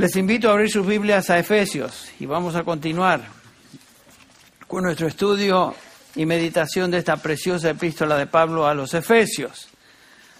[0.00, 3.20] Les invito a abrir sus Biblias a Efesios y vamos a continuar
[4.66, 5.74] con nuestro estudio
[6.14, 9.68] y meditación de esta preciosa epístola de Pablo a los Efesios.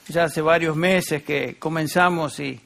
[0.08, 2.58] Ya hace varios meses que comenzamos y,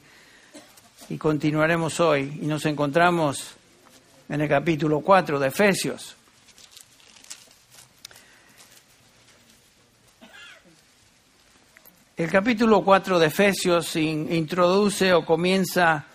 [1.17, 3.55] continuaremos hoy y nos encontramos
[4.29, 6.15] en el capítulo 4 de Efesios.
[12.15, 16.05] El capítulo 4 de Efesios introduce o comienza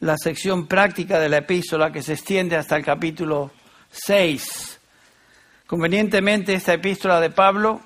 [0.00, 3.50] la sección práctica de la epístola que se extiende hasta el capítulo
[3.90, 4.80] 6.
[5.66, 7.80] Convenientemente, esta epístola de Pablo,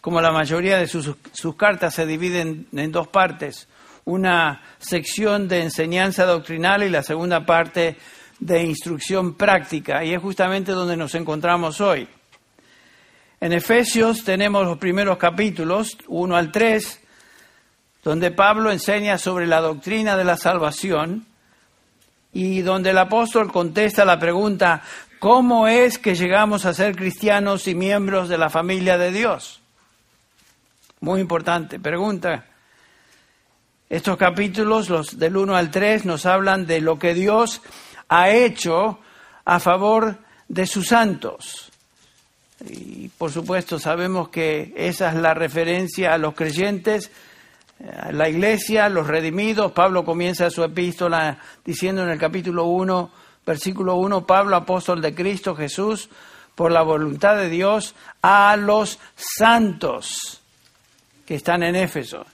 [0.00, 3.68] como la mayoría de sus, sus cartas, se divide en, en dos partes.
[4.04, 7.96] Una sección de enseñanza doctrinal y la segunda parte
[8.40, 10.02] de instrucción práctica.
[10.04, 12.08] Y es justamente donde nos encontramos hoy.
[13.40, 17.00] En Efesios tenemos los primeros capítulos, 1 al 3,
[18.02, 21.26] donde Pablo enseña sobre la doctrina de la salvación
[22.32, 24.82] y donde el apóstol contesta la pregunta,
[25.18, 29.60] ¿cómo es que llegamos a ser cristianos y miembros de la familia de Dios?
[31.00, 32.46] Muy importante pregunta.
[33.90, 37.60] Estos capítulos, los del 1 al 3, nos hablan de lo que Dios
[38.08, 39.00] ha hecho
[39.44, 40.16] a favor
[40.48, 41.70] de sus santos.
[42.66, 47.10] Y por supuesto sabemos que esa es la referencia a los creyentes
[48.12, 49.72] la iglesia, los redimidos.
[49.72, 53.10] Pablo comienza su epístola diciendo en el capítulo 1,
[53.44, 56.08] versículo 1, Pablo, apóstol de Cristo Jesús,
[56.54, 60.40] por la voluntad de Dios, a los santos
[61.26, 62.24] que están en Éfeso.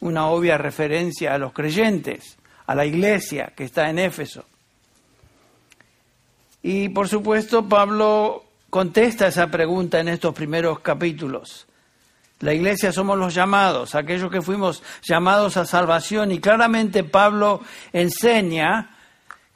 [0.00, 4.44] Una obvia referencia a los creyentes, a la iglesia que está en Éfeso.
[6.62, 11.66] Y por supuesto, Pablo contesta esa pregunta en estos primeros capítulos.
[12.40, 16.32] La iglesia somos los llamados, aquellos que fuimos llamados a salvación.
[16.32, 18.90] Y claramente Pablo enseña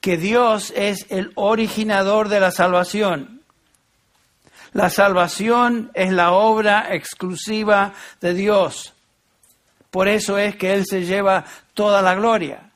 [0.01, 3.43] que Dios es el originador de la salvación.
[4.73, 8.95] La salvación es la obra exclusiva de Dios.
[9.91, 12.71] Por eso es que Él se lleva toda la gloria.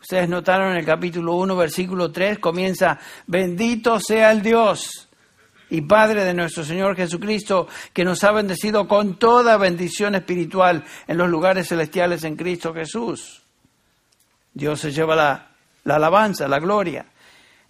[0.00, 5.08] Ustedes notaron en el capítulo 1, versículo 3, comienza, bendito sea el Dios
[5.70, 11.18] y Padre de nuestro Señor Jesucristo, que nos ha bendecido con toda bendición espiritual en
[11.18, 13.42] los lugares celestiales en Cristo Jesús.
[14.52, 15.48] Dios se lleva la,
[15.84, 17.06] alabanza, la gloria.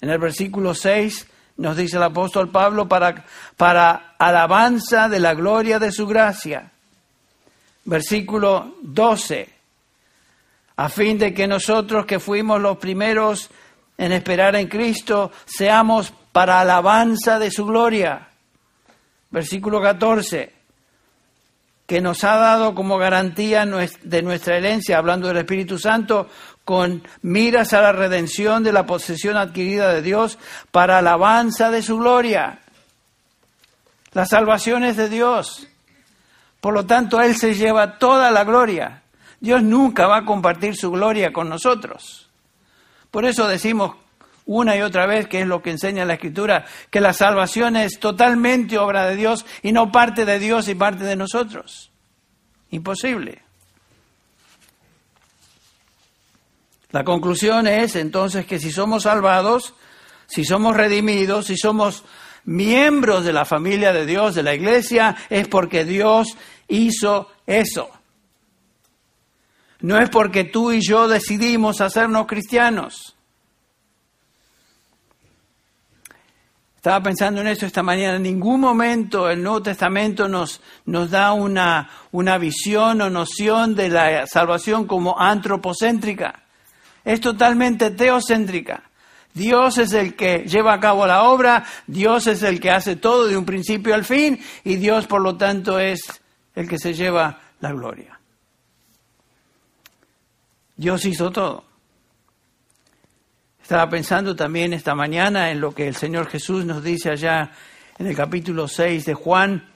[0.00, 3.24] En el versículo 6 nos dice el apóstol Pablo para,
[3.56, 6.72] para alabanza de la gloria de su gracia.
[7.86, 9.48] Versículo 12,
[10.76, 13.50] a fin de que nosotros que fuimos los primeros
[13.96, 18.26] en esperar en Cristo, seamos para alabanza de su gloria.
[19.30, 20.52] Versículo 14,
[21.86, 26.28] que nos ha dado como garantía de nuestra herencia, hablando del Espíritu Santo,
[26.64, 30.36] con miras a la redención de la posesión adquirida de Dios
[30.72, 32.58] para alabanza de su gloria.
[34.12, 35.68] La salvación es de Dios.
[36.60, 39.02] Por lo tanto, Él se lleva toda la gloria.
[39.38, 42.28] Dios nunca va a compartir su gloria con nosotros.
[43.12, 43.94] Por eso decimos
[44.46, 47.98] una y otra vez, que es lo que enseña la Escritura, que la salvación es
[47.98, 51.90] totalmente obra de Dios y no parte de Dios y parte de nosotros.
[52.70, 53.42] Imposible.
[56.90, 59.74] La conclusión es entonces que si somos salvados,
[60.26, 62.04] si somos redimidos, si somos
[62.44, 66.36] miembros de la familia de Dios, de la iglesia, es porque Dios
[66.68, 67.90] hizo eso.
[69.80, 73.16] No es porque tú y yo decidimos hacernos cristianos.
[76.84, 78.16] Estaba pensando en esto esta mañana.
[78.16, 83.88] En ningún momento el Nuevo Testamento nos, nos da una, una visión o noción de
[83.88, 86.42] la salvación como antropocéntrica.
[87.02, 88.82] Es totalmente teocéntrica.
[89.32, 93.28] Dios es el que lleva a cabo la obra, Dios es el que hace todo
[93.28, 96.02] de un principio al fin y Dios por lo tanto es
[96.54, 98.20] el que se lleva la gloria.
[100.76, 101.64] Dios hizo todo.
[103.64, 107.50] Estaba pensando también esta mañana en lo que el Señor Jesús nos dice allá
[107.96, 109.70] en el capítulo 6 de Juan,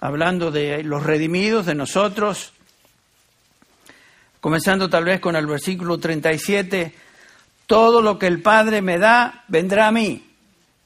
[0.00, 2.54] hablando de los redimidos, de nosotros,
[4.40, 6.94] comenzando tal vez con el versículo 37,
[7.66, 10.30] todo lo que el Padre me da vendrá a mí.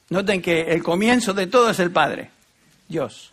[0.09, 2.29] Noten que el comienzo de todo es el Padre,
[2.89, 3.31] Dios.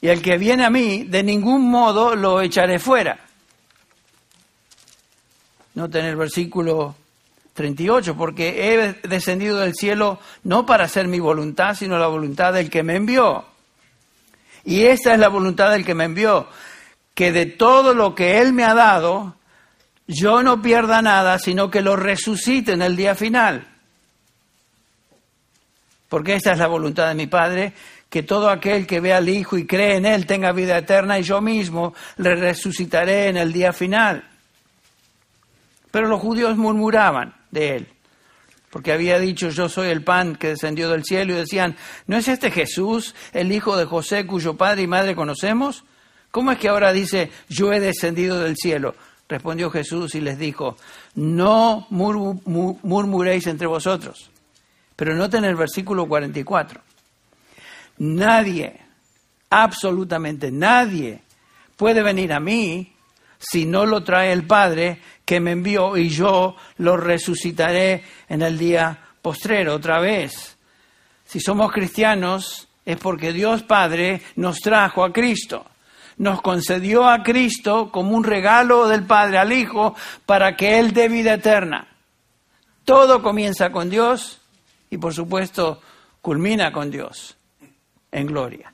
[0.00, 3.18] Y el que viene a mí, de ningún modo lo echaré fuera.
[5.74, 6.94] Noten el versículo
[7.58, 12.70] 38, porque he descendido del cielo no para hacer mi voluntad, sino la voluntad del
[12.70, 13.44] que me envió.
[14.64, 16.46] Y esta es la voluntad del que me envió,
[17.14, 19.34] que de todo lo que Él me ha dado,
[20.06, 23.66] yo no pierda nada, sino que lo resucite en el día final.
[26.08, 27.72] Porque esta es la voluntad de mi Padre,
[28.08, 31.24] que todo aquel que ve al Hijo y cree en Él tenga vida eterna y
[31.24, 34.22] yo mismo le resucitaré en el día final.
[35.90, 37.88] Pero los judíos murmuraban de Él,
[38.70, 42.28] porque había dicho yo soy el pan que descendió del cielo y decían, ¿no es
[42.28, 45.84] este Jesús, el hijo de José cuyo padre y madre conocemos?
[46.30, 48.94] ¿Cómo es que ahora dice yo he descendido del cielo?
[49.28, 50.76] Respondió Jesús y les dijo,
[51.14, 54.30] no murmuréis entre vosotros.
[54.96, 56.80] Pero noten el versículo 44.
[57.98, 58.80] Nadie,
[59.50, 61.22] absolutamente nadie,
[61.76, 62.94] puede venir a mí
[63.38, 68.56] si no lo trae el Padre que me envió y yo lo resucitaré en el
[68.56, 70.56] día postrero otra vez.
[71.26, 75.66] Si somos cristianos es porque Dios Padre nos trajo a Cristo.
[76.16, 79.94] Nos concedió a Cristo como un regalo del Padre al Hijo
[80.24, 81.88] para que Él dé vida eterna.
[82.86, 84.40] Todo comienza con Dios
[84.88, 85.82] y por supuesto
[86.22, 87.36] culmina con Dios
[88.12, 88.72] en gloria.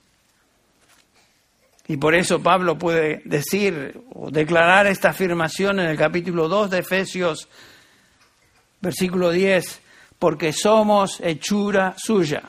[1.86, 6.78] Y por eso Pablo puede decir o declarar esta afirmación en el capítulo 2 de
[6.78, 7.48] Efesios,
[8.80, 9.80] versículo 10,
[10.18, 12.42] porque somos hechura suya.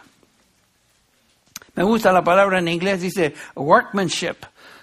[1.75, 4.37] Me gusta la palabra en inglés, dice workmanship,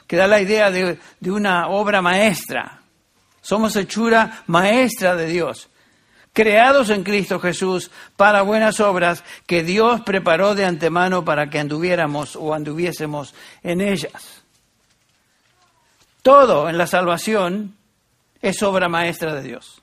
[0.06, 2.80] que da la idea de, de una obra maestra.
[3.40, 5.70] Somos hechura maestra de Dios
[6.32, 12.36] creados en Cristo Jesús para buenas obras que Dios preparó de antemano para que anduviéramos
[12.36, 14.41] o anduviésemos en ellas.
[16.22, 17.76] Todo en la salvación
[18.40, 19.82] es obra maestra de Dios.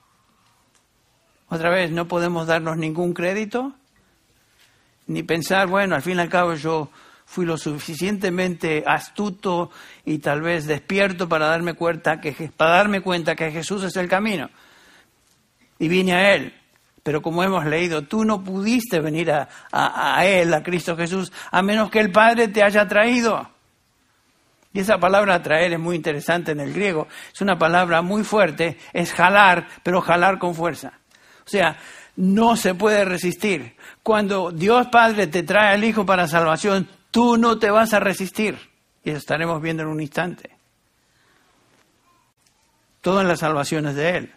[1.48, 3.72] Otra vez, no podemos darnos ningún crédito,
[5.06, 6.90] ni pensar, bueno, al fin y al cabo yo
[7.26, 9.70] fui lo suficientemente astuto
[10.04, 14.08] y tal vez despierto para darme cuenta que, para darme cuenta que Jesús es el
[14.08, 14.50] camino
[15.78, 16.54] y vine a Él.
[17.02, 21.90] Pero como hemos leído, tú no pudiste venir a, Él, a Cristo Jesús, a menos
[21.90, 23.48] que el Padre te haya traído.
[24.72, 27.08] Y esa palabra traer es muy interesante en el griego.
[27.32, 30.92] Es una palabra muy fuerte, es jalar, pero jalar con fuerza.
[31.44, 31.76] O sea,
[32.16, 33.76] no se puede resistir.
[34.02, 38.58] Cuando Dios Padre te trae al Hijo para salvación, tú no te vas a resistir.
[39.02, 40.50] Y eso estaremos viendo en un instante.
[43.00, 44.32] Todo en las salvaciones de Él.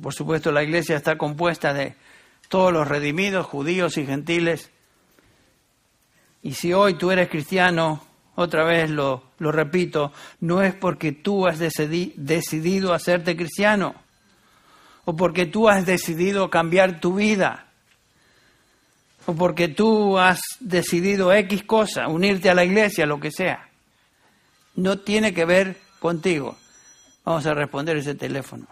[0.00, 1.96] Por supuesto, la iglesia está compuesta de
[2.48, 4.70] todos los redimidos, judíos y gentiles.
[6.46, 8.00] Y si hoy tú eres cristiano,
[8.36, 13.96] otra vez lo, lo repito, no es porque tú has decidido hacerte cristiano
[15.06, 17.66] o porque tú has decidido cambiar tu vida
[19.26, 23.68] o porque tú has decidido X cosa, unirte a la iglesia, lo que sea.
[24.76, 26.56] No tiene que ver contigo.
[27.24, 28.68] Vamos a responder ese teléfono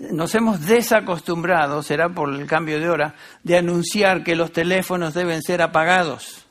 [0.00, 5.42] nos hemos desacostumbrado, será por el cambio de hora, de anunciar que los teléfonos deben
[5.42, 6.46] ser apagados.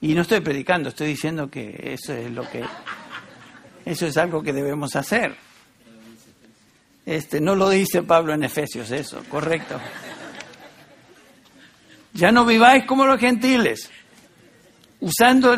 [0.00, 2.62] Y no estoy predicando, estoy diciendo que eso es lo que
[3.86, 5.34] eso es algo que debemos hacer.
[7.06, 9.80] Este, no lo dice Pablo en Efesios eso, correcto.
[12.12, 13.90] Ya no viváis como los gentiles,
[15.00, 15.56] usando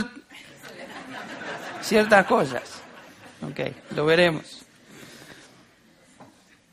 [1.82, 2.62] ciertas cosas.
[3.42, 3.60] Ok,
[3.94, 4.65] lo veremos.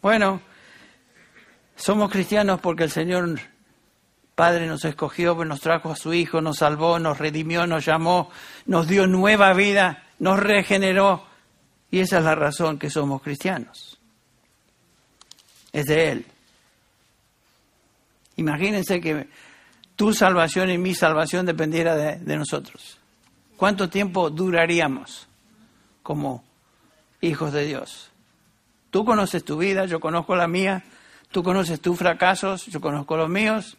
[0.04, 0.42] Bueno,
[1.78, 3.40] somos cristianos porque el Señor
[4.36, 8.30] Padre nos escogió, nos trajo a su Hijo, nos salvó, nos redimió, nos llamó,
[8.66, 11.26] nos dio nueva vida, nos regeneró.
[11.90, 13.98] Y esa es la razón que somos cristianos.
[15.72, 16.26] Es de Él.
[18.36, 19.30] Imagínense que
[19.96, 22.98] tu salvación y mi salvación dependiera de, de nosotros.
[23.56, 25.30] ¿Cuánto tiempo duraríamos
[26.02, 26.44] como
[27.22, 28.13] hijos de Dios?
[28.94, 30.84] Tú conoces tu vida, yo conozco la mía,
[31.32, 33.76] tú conoces tus fracasos, yo conozco los míos.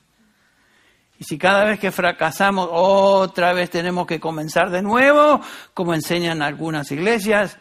[1.21, 5.41] Y si cada vez que fracasamos otra vez tenemos que comenzar de nuevo,
[5.73, 7.59] como enseñan algunas iglesias,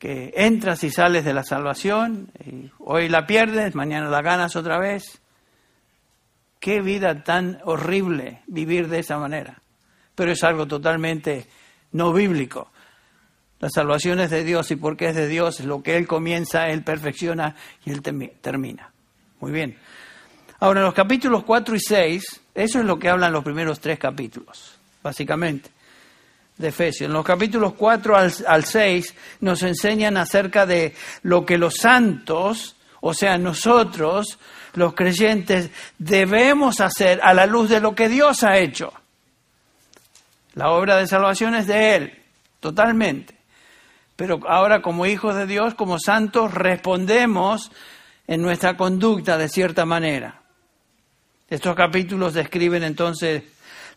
[0.00, 4.80] que entras y sales de la salvación, y hoy la pierdes, mañana la ganas otra
[4.80, 5.22] vez.
[6.58, 9.62] Qué vida tan horrible vivir de esa manera.
[10.16, 11.46] Pero es algo totalmente
[11.92, 12.72] no bíblico.
[13.60, 16.82] La salvación es de Dios y porque es de Dios, lo que Él comienza, Él
[16.82, 18.90] perfecciona y Él termina.
[19.40, 19.78] Muy bien.
[20.60, 23.98] Ahora, en los capítulos 4 y 6, eso es lo que hablan los primeros tres
[23.98, 25.70] capítulos, básicamente,
[26.56, 27.08] de Efesios.
[27.08, 32.76] En los capítulos 4 al, al 6 nos enseñan acerca de lo que los santos,
[33.00, 34.38] o sea, nosotros,
[34.74, 38.92] los creyentes, debemos hacer a la luz de lo que Dios ha hecho
[40.54, 42.22] La obra de salvación es de Él,
[42.60, 43.35] totalmente.
[44.16, 47.70] Pero ahora como hijos de Dios, como santos, respondemos
[48.26, 50.42] en nuestra conducta de cierta manera.
[51.48, 53.44] Estos capítulos describen entonces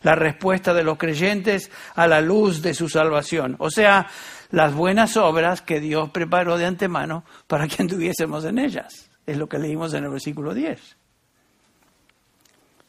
[0.02, 4.06] la respuesta de los creyentes a la luz de su salvación, o sea,
[4.50, 9.10] las buenas obras que Dios preparó de antemano para que anduviésemos en ellas.
[9.26, 10.96] Es lo que leímos en el versículo 10.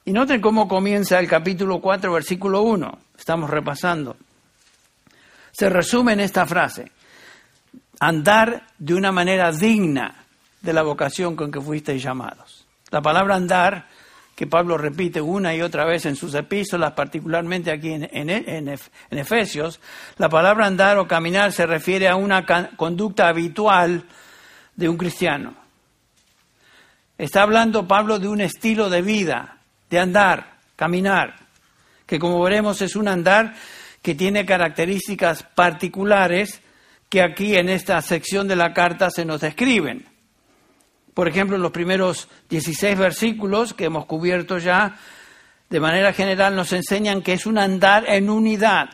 [0.05, 3.00] Y noten cómo comienza el capítulo 4, versículo 1.
[3.17, 4.17] Estamos repasando.
[5.51, 6.91] Se resume en esta frase.
[8.03, 10.25] Andar de una manera digna
[10.60, 12.65] de la vocación con que fuisteis llamados.
[12.89, 13.86] La palabra andar,
[14.36, 18.79] que Pablo repite una y otra vez en sus epístolas, particularmente aquí en, en
[19.12, 19.79] Efesios,
[20.17, 22.43] la palabra andar o caminar se refiere a una
[22.75, 24.03] conducta habitual
[24.75, 25.53] de un cristiano.
[27.20, 29.58] Está hablando Pablo de un estilo de vida,
[29.91, 31.36] de andar, caminar,
[32.08, 33.53] que como veremos es un andar
[34.01, 36.63] que tiene características particulares
[37.12, 40.06] que aquí en esta sección de la carta se nos describen.
[41.13, 44.98] Por ejemplo, en los primeros 16 versículos que hemos cubierto ya,
[45.70, 48.91] de manera general nos enseñan que es un andar en unidad,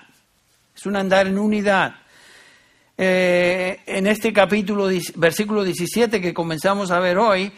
[0.76, 1.98] es un andar en unidad.
[2.98, 7.52] Eh, en este capítulo, versículo 17 que comenzamos a ver hoy,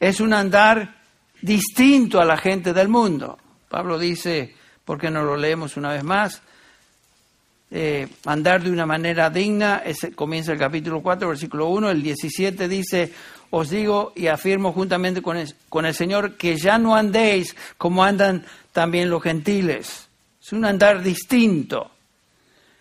[0.00, 1.02] es un andar
[1.42, 3.38] distinto a la gente del mundo.
[3.68, 4.54] Pablo dice,
[4.86, 6.40] ¿por qué no lo leemos una vez más?
[7.70, 9.82] Eh, andar de una manera digna,
[10.14, 13.12] comienza el capítulo 4, versículo 1, el 17 dice,
[13.50, 18.04] os digo y afirmo juntamente con el, con el Señor que ya no andéis como
[18.04, 20.08] andan también los gentiles.
[20.42, 21.90] Es un andar distinto.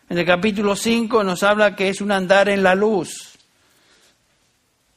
[0.10, 3.38] En el capítulo 5 nos habla que es un andar en la luz.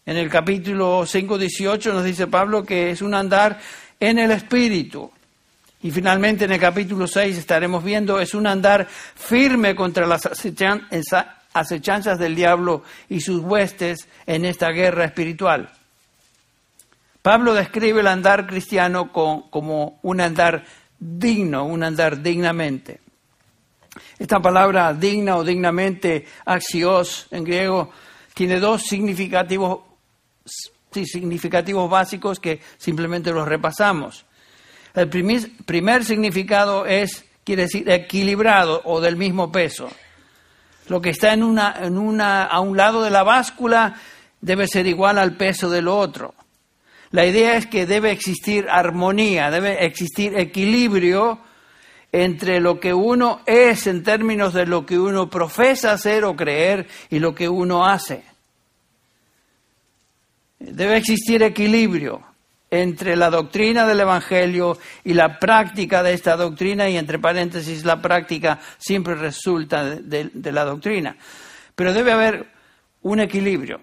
[0.06, 3.58] En el capítulo 5, 18 nos dice Pablo que es un andar
[3.98, 5.10] en el Espíritu.
[5.82, 10.26] Y finalmente en el capítulo 6 estaremos viendo, es un andar firme contra las
[11.54, 15.70] acechanzas del diablo y sus huestes en esta guerra espiritual.
[17.22, 20.64] Pablo describe el andar cristiano como un andar
[20.98, 23.00] digno, un andar dignamente.
[24.18, 27.90] Esta palabra digna o dignamente, axios en griego,
[28.34, 29.80] tiene dos significativos
[30.92, 34.26] significativos básicos que simplemente los repasamos.
[34.94, 39.88] El primer, significado es, quiere decir, equilibrado o del mismo peso.
[40.88, 43.94] Lo que está en una, en una, a un lado de la báscula
[44.40, 46.34] debe ser igual al peso del otro.
[47.12, 51.40] La idea es que debe existir armonía, debe existir equilibrio
[52.12, 56.88] entre lo que uno es en términos de lo que uno profesa hacer o creer
[57.08, 58.24] y lo que uno hace.
[60.58, 62.29] Debe existir equilibrio
[62.70, 68.00] entre la doctrina del Evangelio y la práctica de esta doctrina, y entre paréntesis, la
[68.00, 71.16] práctica siempre resulta de, la doctrina.
[71.74, 72.46] Pero debe haber
[73.02, 73.80] un equilibrio.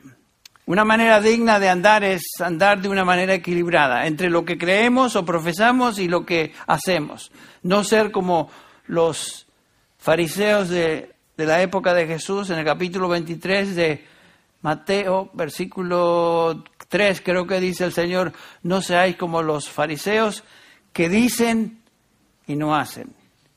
[0.66, 5.16] Una manera digna de andar es andar de una manera equilibrada entre lo que creemos
[5.16, 7.32] o profesamos y lo que hacemos.
[7.64, 8.50] No ser como
[8.86, 9.48] los
[9.98, 14.06] fariseos de, de la época de Jesús en el capítulo 23 de
[14.62, 20.44] Mateo, versículo 3, creo que dice el Señor, no seáis como los fariseos
[20.94, 21.80] que dicen
[22.48, 23.14] y no hacen.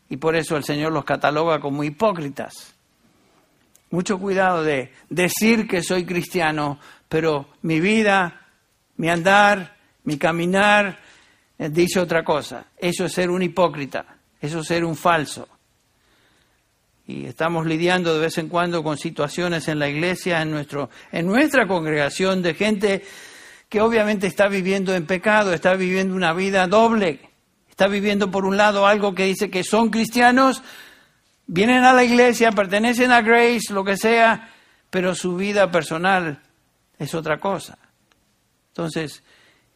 [0.09, 2.75] Y por eso el Señor los cataloga como hipócritas.
[3.91, 8.47] Mucho cuidado de decir que soy cristiano, pero mi vida,
[8.97, 10.99] mi andar, mi caminar,
[11.59, 12.67] eh, dice otra cosa.
[12.77, 14.07] Eso es ser un hipócrita,
[14.41, 15.49] eso es ser un falso
[17.11, 21.27] y estamos lidiando de vez en cuando con situaciones en la iglesia, en, nuestro, en
[21.27, 23.03] nuestra congregación, de gente
[23.69, 27.21] que obviamente está viviendo en pecado, está viviendo una vida doble,
[27.69, 30.63] está viviendo por un lado algo que dice que son cristianos,
[31.47, 34.49] vienen a la iglesia, pertenecen a Grace, lo que sea,
[34.89, 36.41] pero su vida personal
[36.97, 37.77] es otra cosa.
[38.69, 39.25] Entonces,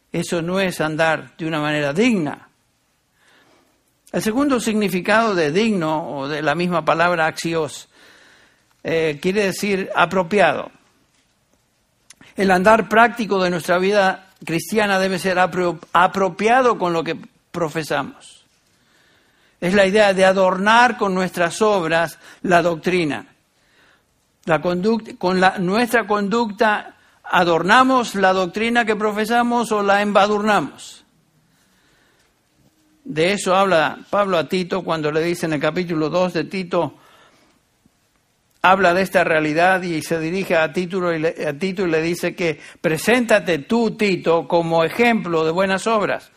[0.09, 2.44] eso no es andar de una manera digna.
[4.15, 7.89] El segundo significado de digno, o de la misma palabra axios,
[8.81, 10.71] eh, quiere decir apropiado.
[12.37, 17.17] El andar práctico de nuestra vida cristiana debe ser apropiado con lo que
[17.51, 18.45] profesamos.
[19.59, 23.25] Es la idea de adornar con nuestras obras la doctrina.
[24.45, 31.04] La con la, nuestra conducta adornamos la doctrina que profesamos o la embadurnamos.
[33.05, 36.95] De eso habla Pablo a Tito cuando le dice en el capítulo 2 de Tito,
[38.63, 43.91] habla de esta realidad y se dirige a Tito, y le, dice que preséntate tú,
[43.91, 46.31] Tito, como ejemplo de buenas obras,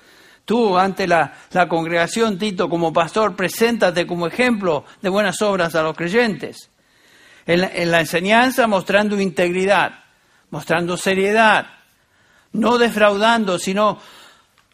[0.44, 5.82] Tú ante la, la, congregación, Tito, como pastor, preséntate como ejemplo de buenas obras a
[5.82, 6.70] los creyentes.
[7.44, 10.04] En la, en la enseñanza mostrando integridad,
[10.48, 11.66] mostrando seriedad,
[12.52, 14.00] no defraudando, sino,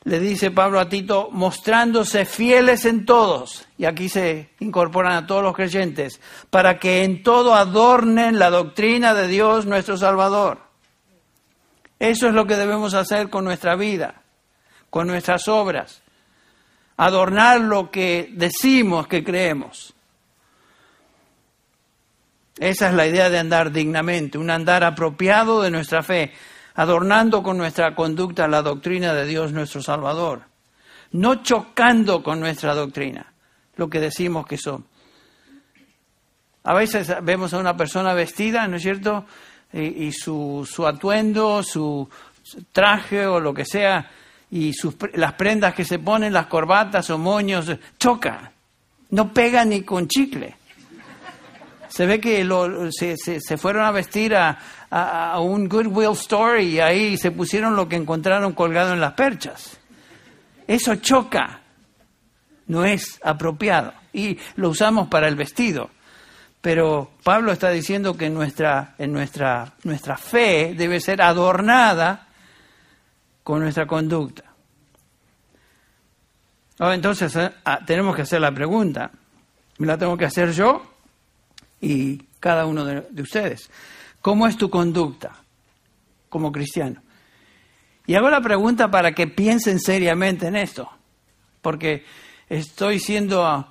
[0.05, 5.43] le dice Pablo a Tito, mostrándose fieles en todos, y aquí se incorporan a todos
[5.43, 6.21] los creyentes,
[6.51, 10.59] para que en todo adornen la doctrina de Dios nuestro Salvador.
[11.99, 14.21] Eso es lo que debemos hacer con nuestra vida
[14.95, 16.03] con nuestras obras,
[16.97, 19.93] adornar lo que decimos que creemos.
[22.61, 26.33] Esa es la idea de andar dignamente, un andar apropiado de nuestra fe,
[26.75, 30.43] adornando con nuestra conducta la doctrina de Dios nuestro Salvador,
[31.13, 33.33] no chocando con nuestra doctrina,
[33.77, 34.85] lo que decimos que son.
[36.65, 39.27] A veces vemos a una persona vestida, ¿no es cierto?
[39.73, 42.09] Y, su, su atuendo, su
[42.73, 44.09] traje o lo que sea,
[44.51, 44.73] y
[45.15, 48.53] las prendas que se ponen, las corbatas o moños, choca,
[49.11, 50.57] no pega ni con chicle.
[51.95, 52.45] Se ve que
[52.91, 54.59] se, fueron a vestir a,
[54.91, 59.79] a, un Goodwill Store y ahí se pusieron lo que encontraron colgado en las perchas.
[60.67, 61.61] Eso choca,
[62.67, 65.89] no es apropiado y lo usamos para el vestido.
[66.61, 72.27] Pero Pablo está diciendo que nuestra, en nuestra, nuestra fe debe ser adornada
[73.45, 74.43] con nuestra conducta.
[76.81, 79.13] entonces eh, ah, tenemos que hacer la pregunta.
[79.79, 80.94] Me la tengo que hacer yo
[81.85, 83.71] y cada uno de, de ustedes.
[84.21, 85.33] ¿Cómo es tu conducta
[86.29, 87.03] como cristiano?
[88.07, 90.91] Y hago la pregunta para que piensen seriamente en esto,
[91.63, 92.05] porque
[92.49, 93.67] estoy siendo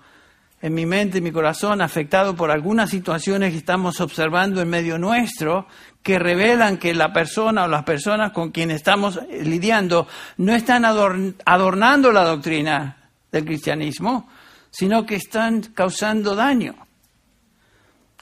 [0.63, 4.98] en mi mente, en mi corazón, afectado por algunas situaciones que estamos observando en medio
[4.98, 5.67] nuestro
[6.01, 12.12] que revelan que la persona o las personas con quienes estamos lidiando no están adornando
[12.12, 14.29] la doctrina del cristianismo,
[14.72, 16.75] sino que están causando daño.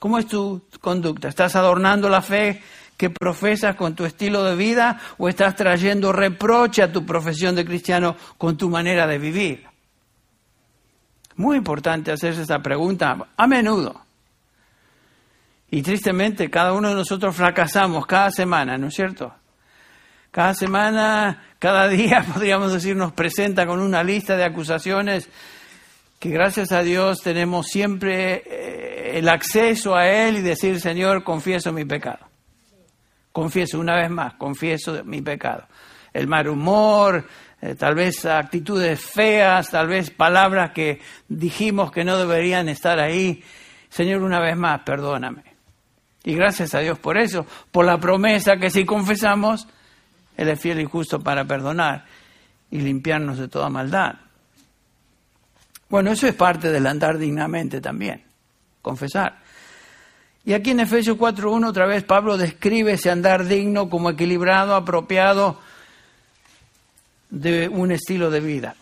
[0.01, 1.27] ¿Cómo es tu conducta?
[1.27, 2.59] ¿Estás adornando la fe
[2.97, 7.63] que profesas con tu estilo de vida o estás trayendo reproche a tu profesión de
[7.63, 9.67] cristiano con tu manera de vivir?
[11.35, 14.01] Muy importante hacerse esa pregunta a menudo.
[15.69, 19.31] Y tristemente cada uno de nosotros fracasamos cada semana, ¿no es cierto?
[20.31, 25.29] Cada semana, cada día, podríamos decir, nos presenta con una lista de acusaciones
[26.21, 31.73] que gracias a Dios tenemos siempre eh, el acceso a Él y decir, Señor, confieso
[31.73, 32.19] mi pecado.
[33.31, 35.65] Confieso una vez más, confieso mi pecado.
[36.13, 37.25] El mal humor,
[37.59, 43.43] eh, tal vez actitudes feas, tal vez palabras que dijimos que no deberían estar ahí.
[43.89, 45.41] Señor, una vez más, perdóname.
[46.23, 49.67] Y gracias a Dios por eso, por la promesa que si confesamos,
[50.37, 52.05] Él es fiel y justo para perdonar
[52.69, 54.17] y limpiarnos de toda maldad.
[55.91, 58.23] Bueno, eso es parte del andar dignamente también,
[58.81, 59.39] confesar.
[60.45, 65.59] Y aquí en Efesios 4.1 otra vez Pablo describe ese andar digno como equilibrado, apropiado,
[67.29, 68.75] de un estilo de vida.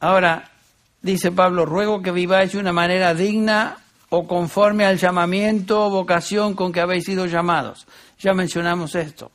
[0.00, 0.50] Ahora,
[1.02, 3.76] dice Pablo, ruego que viváis de una manera digna
[4.08, 7.86] o conforme al llamamiento o vocación con que habéis sido llamados.
[8.18, 9.30] Ya mencionamos esto.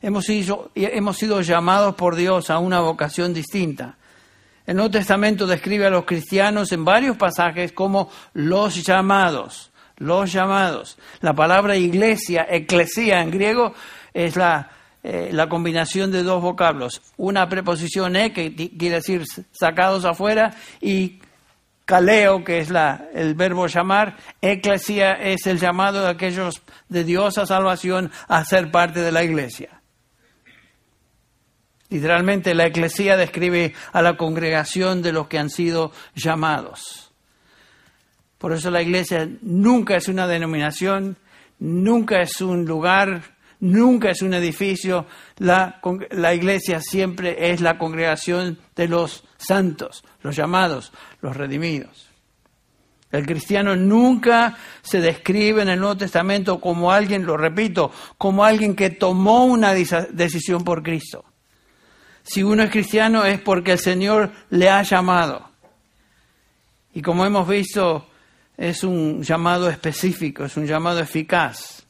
[0.00, 3.98] Hemos sido, hemos sido llamados por Dios a una vocación distinta.
[4.66, 10.98] El Nuevo Testamento describe a los cristianos en varios pasajes como los llamados, los llamados.
[11.20, 13.74] La palabra iglesia, eclesía en griego,
[14.12, 14.70] es la
[15.02, 21.20] eh, la combinación de dos vocablos, una preposición e, que quiere decir sacados afuera, y
[21.86, 27.38] caleo, que es la, el verbo llamar, eclesia es el llamado de aquellos de Dios
[27.38, 29.79] a salvación a ser parte de la iglesia.
[31.90, 37.12] Literalmente la eclesia describe a la congregación de los que han sido llamados.
[38.38, 41.18] Por eso la iglesia nunca es una denominación,
[41.58, 43.22] nunca es un lugar
[43.60, 45.80] nunca es un edificio, la,
[46.34, 52.08] iglesia siempre es la congregación de los santos, los llamados, los redimidos.
[53.12, 58.76] El cristiano nunca se describe en el Nuevo Testamento como alguien, lo repito, como alguien
[58.76, 61.24] que tomó una decisión por Cristo.
[62.22, 65.50] Si uno es cristiano es porque el Señor le ha llamado.
[66.92, 68.06] Y como hemos visto,
[68.56, 71.86] es un llamado específico, es un llamado eficaz.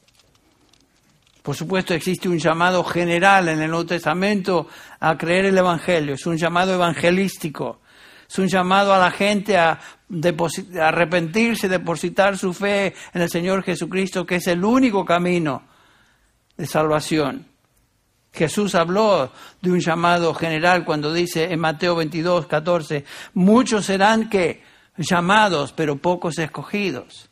[1.41, 4.67] Por supuesto, existe un llamado general en el Nuevo Testamento
[4.99, 7.81] a creer el Evangelio, es un llamado evangelístico,
[8.29, 9.79] es un llamado a la gente a,
[10.79, 15.63] arrepentirse, depositar su fe en el Señor Jesucristo, que es el único camino
[16.55, 17.50] de salvación.
[18.33, 24.63] Jesús habló de un llamado general cuando dice en Mateo 22, 14, muchos serán que
[24.97, 27.29] llamados, pero pocos escogidos.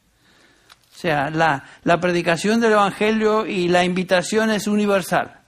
[0.93, 5.39] O sea, la, la predicación del Evangelio y la invitación es universal.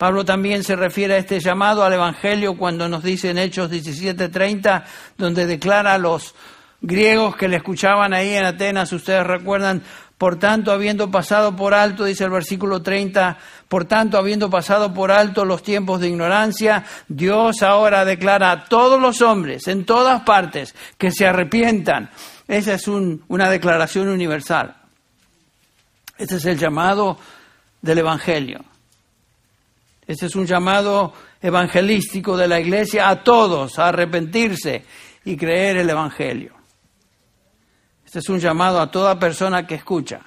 [0.00, 4.84] Pablo también se refiere a este llamado al Evangelio cuando nos dice en Hechos 17:30,
[5.18, 6.34] donde declara a los
[6.80, 9.82] griegos que le escuchaban ahí en Atenas, ustedes recuerdan,
[10.20, 15.10] por tanto, habiendo pasado por alto, dice el versículo 30, por tanto, habiendo pasado por
[15.10, 20.74] alto los tiempos de ignorancia, Dios ahora declara a todos los hombres en todas partes
[20.98, 22.10] que se arrepientan.
[22.46, 24.76] Esa es una declaración universal.
[26.18, 27.16] Este es el llamado
[27.80, 28.62] del Evangelio.
[30.06, 34.84] Este es un llamado evangelístico de la Iglesia a todos a arrepentirse
[35.24, 36.59] y creer el Evangelio.
[38.10, 40.18] Este es un llamado a toda persona que escucha.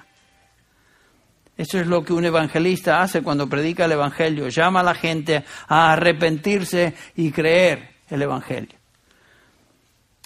[1.54, 4.48] Eso es lo que un evangelista hace cuando predica el Evangelio.
[4.48, 8.78] Llama a la gente a arrepentirse y creer el Evangelio.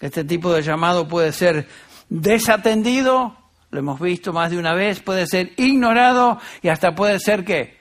[0.00, 1.66] Este tipo de llamado puede ser
[2.08, 3.36] desatendido,
[3.72, 7.76] lo hemos visto más de una vez, puede ser ignorado y hasta puede ser que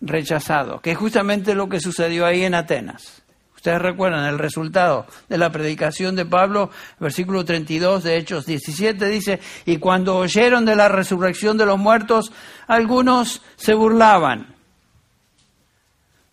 [0.00, 3.25] rechazado, que es justamente lo que sucedió ahí en Atenas.
[3.66, 9.40] Ustedes recuerdan el resultado de la predicación de Pablo, versículo 32 de Hechos 17 dice,
[9.64, 12.30] y cuando oyeron de la resurrección de los muertos,
[12.68, 14.54] algunos se burlaban.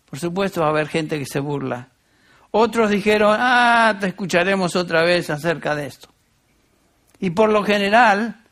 [0.08, 1.88] Por supuesto va a haber gente que se burla.
[2.52, 6.10] Otros dijeron, ah, te escucharemos otra vez acerca de esto.
[7.18, 8.44] Y por lo general,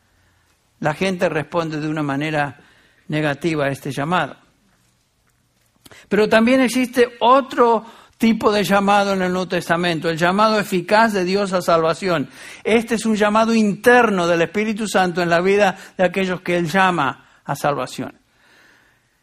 [0.80, 2.58] la gente responde de una manera
[3.06, 4.38] negativa a este llamado.
[6.08, 7.84] Pero también existe otro
[8.22, 12.30] tipo de llamado en el Nuevo Testamento, el llamado eficaz de Dios a salvación.
[12.62, 16.70] Este es un llamado interno del Espíritu Santo en la vida de aquellos que Él
[16.70, 18.16] llama a salvación.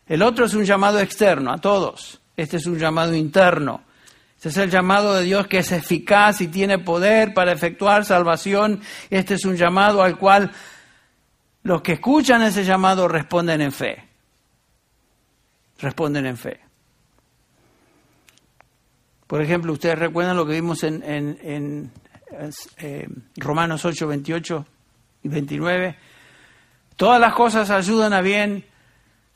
[0.06, 2.20] El otro es un llamado externo a todos.
[2.36, 3.84] Este es un llamado interno.
[4.36, 8.82] Este es el llamado de Dios que es eficaz y tiene poder para efectuar salvación.
[9.10, 10.52] Este es un llamado al cual
[11.64, 14.10] los que escuchan ese llamado responden en fe.
[15.80, 16.69] Responden en fe.
[19.30, 21.92] Por ejemplo, ustedes recuerdan lo que vimos en, en,
[22.78, 24.66] eh, Romanos 8, 28
[25.22, 25.96] y 29.
[26.96, 28.66] Todas las cosas ayudan a bien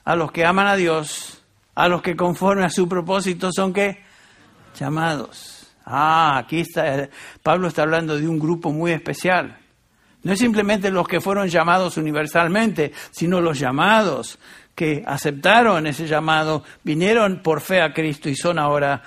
[0.04, 1.44] a los que aman a Dios,
[1.76, 4.02] a los que conforme a su propósito son que
[4.76, 5.72] llamados.
[5.86, 7.08] Ah, aquí está,
[7.44, 9.60] Pablo está hablando de un grupo muy especial.
[10.24, 14.40] No es simplemente los que fueron llamados universalmente, sino los llamados
[14.74, 19.04] que aceptaron ese llamado, vinieron por fe a Cristo y son ahora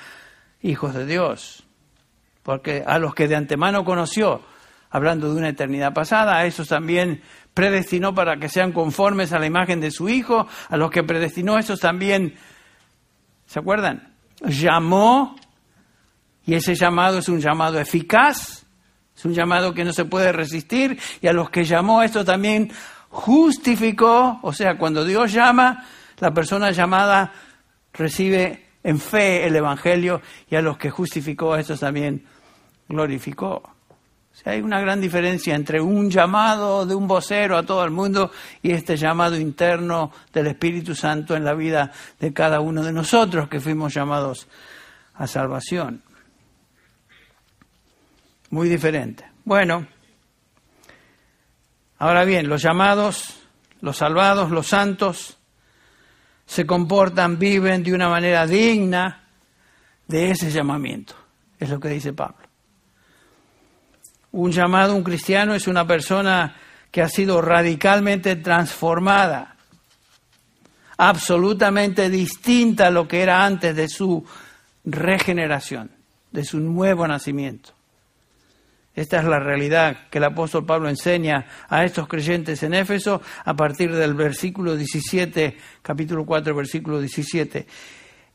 [0.69, 1.65] hijos de Dios.
[2.43, 4.43] Porque a los que de antemano conoció,
[4.91, 7.23] hablando de una eternidad pasada, a esos también
[7.55, 11.59] predestinó para que sean conformes a la imagen de su Hijo, a los que predestinó,
[11.59, 12.35] esos también,
[13.47, 14.15] ¿se acuerdan?
[14.43, 15.37] Llamó,
[16.45, 18.67] y ese llamado es un llamado eficaz,
[19.17, 22.71] es un llamado que no se puede resistir, y a los que llamó, esto también
[23.09, 25.87] justificó, o sea, cuando Dios llama,
[26.19, 27.33] la persona llamada
[27.93, 32.25] recibe en fe el Evangelio y a los que justificó a también
[32.89, 33.55] glorificó.
[33.57, 33.75] O
[34.33, 38.31] sea, hay una gran diferencia entre un llamado de un vocero a todo el mundo
[38.63, 43.49] y este llamado interno del Espíritu Santo en la vida de cada uno de nosotros
[43.49, 44.47] que fuimos llamados
[45.15, 46.05] a salvación.
[48.51, 49.25] Muy diferente.
[49.45, 49.85] Bueno,
[51.99, 53.43] ahora bien, los llamados,
[53.81, 55.36] los salvados, los santos,
[56.47, 59.25] se comportan, viven de una manera digna
[60.07, 61.15] de ese llamamiento.
[61.59, 62.47] Es lo que dice Pablo.
[64.33, 66.55] Un llamado, un cristiano, es una persona
[66.91, 69.57] que ha sido radicalmente transformada,
[70.97, 74.25] absolutamente distinta a lo que era antes de su
[74.85, 75.91] regeneración,
[76.31, 77.76] de su nuevo nacimiento.
[78.97, 83.53] Esta es la realidad que el apóstol Pablo enseña a estos creyentes en Éfeso a
[83.53, 87.67] partir del versículo 17, capítulo 4, versículo 17.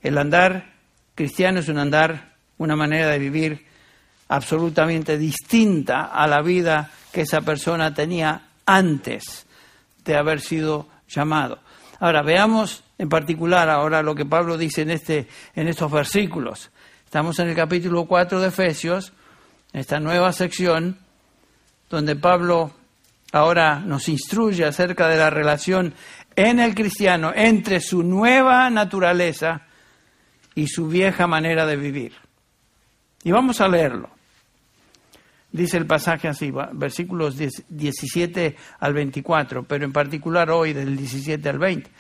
[0.04, 0.74] El andar
[1.16, 3.66] cristiano es un andar, una manera de vivir
[4.28, 9.48] absolutamente distinta a la vida que esa persona tenía antes
[10.06, 11.58] de haber sido llamado.
[12.00, 16.70] Ahora veamos en particular ahora lo que Pablo dice en, este, en estos versículos.
[17.04, 19.12] Estamos en el capítulo 4 de Efesios
[19.74, 20.98] esta nueva sección
[21.90, 22.72] donde Pablo
[23.32, 25.94] ahora nos instruye acerca de la relación
[26.36, 29.68] en el cristiano entre su nueva naturaleza
[30.56, 32.14] y su vieja manera de vivir.
[33.24, 34.10] Y vamos a leerlo.
[35.52, 41.60] Dice el pasaje así, versículos 17 al 24, pero en particular hoy del 17 al
[41.60, 41.92] 20.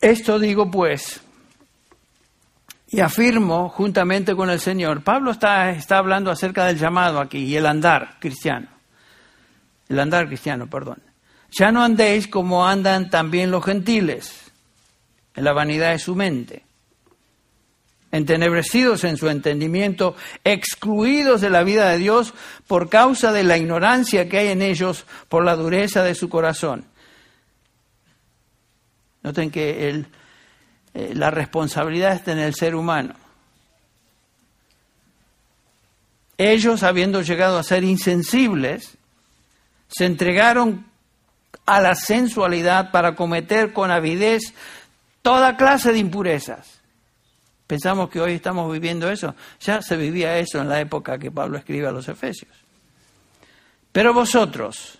[0.00, 1.22] Esto digo pues,
[2.92, 7.56] y afirmo juntamente con el Señor, Pablo está, está hablando acerca del llamado aquí y
[7.56, 8.68] el andar cristiano,
[9.88, 11.02] el andar cristiano, perdón.
[11.50, 14.52] Ya no andéis como andan también los gentiles,
[15.34, 16.64] en la vanidad de su mente
[18.12, 22.34] entenebrecidos en su entendimiento, excluidos de la vida de Dios
[22.66, 26.84] por causa de la ignorancia que hay en ellos por la dureza de su corazón.
[29.22, 30.06] Noten que el,
[30.94, 33.14] eh, la responsabilidad está en el ser humano.
[36.38, 38.96] Ellos, habiendo llegado a ser insensibles,
[39.88, 40.86] se entregaron
[41.66, 44.54] a la sensualidad para cometer con avidez
[45.22, 46.80] toda clase de impurezas.
[47.66, 49.34] Pensamos que hoy estamos viviendo eso.
[49.60, 52.52] Ya se vivía eso en la época que Pablo escribe a los Efesios.
[53.92, 54.98] Pero vosotros,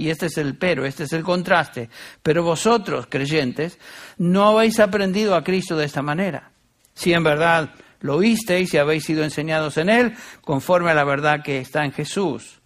[0.00, 1.90] y este es el pero, este es el contraste,
[2.22, 3.78] pero vosotros, creyentes,
[4.16, 6.52] no habéis aprendido a Cristo de esta manera.
[6.94, 11.42] Si en verdad lo oísteis y habéis sido enseñados en Él, conforme a la verdad
[11.42, 12.62] que está en Jesús.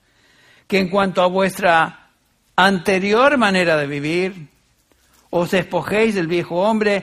[0.69, 2.11] Que en cuanto a vuestra
[2.55, 4.47] anterior manera de vivir,
[5.31, 7.03] os despojéis del viejo hombre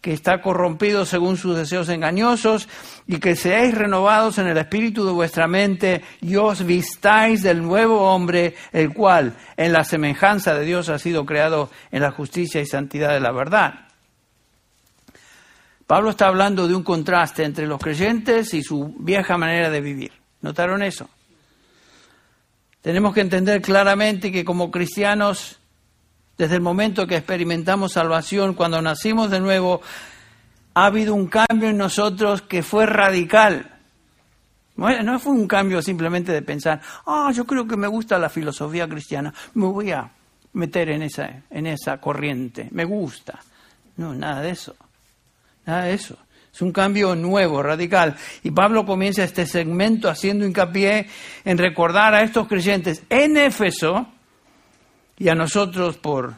[0.00, 2.68] que está corrompido según sus deseos engañosos,
[3.06, 8.02] y que seáis renovados en el espíritu de vuestra mente y os vistáis del nuevo
[8.12, 12.66] hombre, el cual en la semejanza de Dios ha sido creado en la justicia y
[12.66, 13.86] santidad de la verdad.
[15.86, 20.12] Pablo está hablando de un contraste entre los creyentes y su vieja manera de vivir.
[20.40, 21.08] ¿Notaron eso?
[22.82, 25.58] Tenemos que entender claramente que como cristianos
[26.38, 29.80] desde el momento que experimentamos salvación, cuando nacimos de nuevo,
[30.74, 33.72] ha habido un cambio en nosotros que fue radical.
[34.76, 38.86] No fue un cambio simplemente de pensar, ah, yo creo que me gusta la filosofía
[38.86, 40.10] cristiana, me voy a
[40.52, 43.38] meter en esa, en esa corriente, me gusta.
[43.96, 44.76] No, nada de eso.
[45.64, 46.18] Nada de eso.
[46.52, 48.16] Es un cambio nuevo, radical.
[48.42, 51.06] Y Pablo comienza este segmento haciendo hincapié
[51.44, 54.06] en recordar a estos creyentes en Éfeso
[55.18, 56.34] y a nosotros por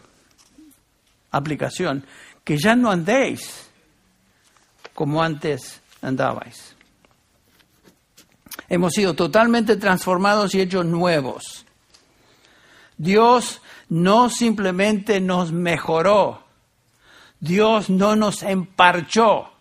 [1.31, 2.05] aplicación,
[2.45, 3.71] que ya no andéis
[4.95, 6.75] como antes andabais.
[8.69, 11.65] Hemos sido totalmente transformados y hechos nuevos.
[12.97, 16.45] Dios no simplemente nos mejoró,
[17.41, 19.53] Dios no nos emparchó,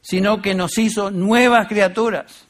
[0.00, 2.46] sino que nos hizo nuevas criaturas.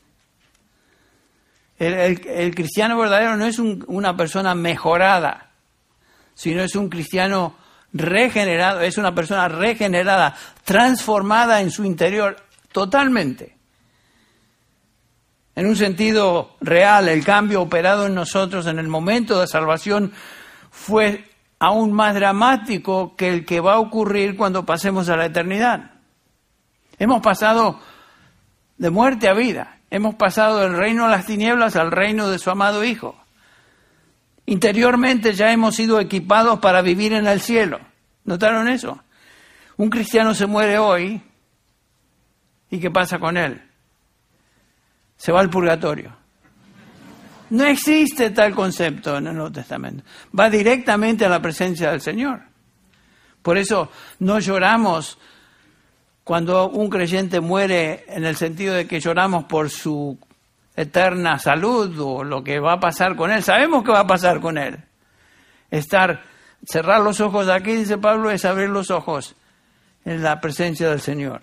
[1.83, 5.51] El, cristiano verdadero no es una persona mejorada,
[6.33, 7.57] sino es un cristiano
[7.93, 12.37] regenerado, es una persona regenerada, transformada en su interior
[12.71, 13.57] totalmente.
[15.57, 20.13] En un sentido real, el cambio operado en nosotros en el momento de salvación
[20.71, 25.91] fue aún más dramático que el que va a ocurrir cuando pasemos a la eternidad.
[26.97, 27.81] Hemos pasado
[28.79, 29.82] de muerte a vida.
[29.93, 33.15] Hemos pasado del reino de las tinieblas al reino de su amado Hijo.
[34.47, 37.79] Interiormente ya hemos sido equipados para vivir en el cielo.
[38.25, 39.05] ¿Notaron eso?
[39.77, 41.21] Un cristiano se muere hoy
[42.71, 43.61] y ¿qué pasa con él?
[45.19, 46.17] Se va al purgatorio.
[47.51, 50.05] No existe tal concepto en el Nuevo Testamento.
[50.37, 52.41] Va directamente a la presencia del Señor.
[53.43, 55.19] Por eso no lloramos
[56.25, 60.19] cuando un creyente muere en el sentido de que lloramos por su
[60.77, 64.41] eterna salud o lo que va a pasar con él, sabemos que va a pasar
[64.41, 64.79] con él.
[65.71, 66.23] Estar,
[66.65, 69.35] cerrar los ojos aquí, dice Pablo, es abrir los ojos
[70.05, 71.43] en la presencia del Señor.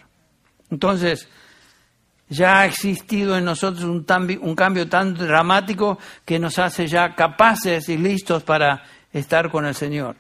[0.72, 1.28] Entonces,
[2.30, 4.06] ya ha existido en nosotros un,
[4.42, 9.76] un cambio tan dramático que nos hace ya capaces y listos para estar con el
[9.76, 10.16] Señor.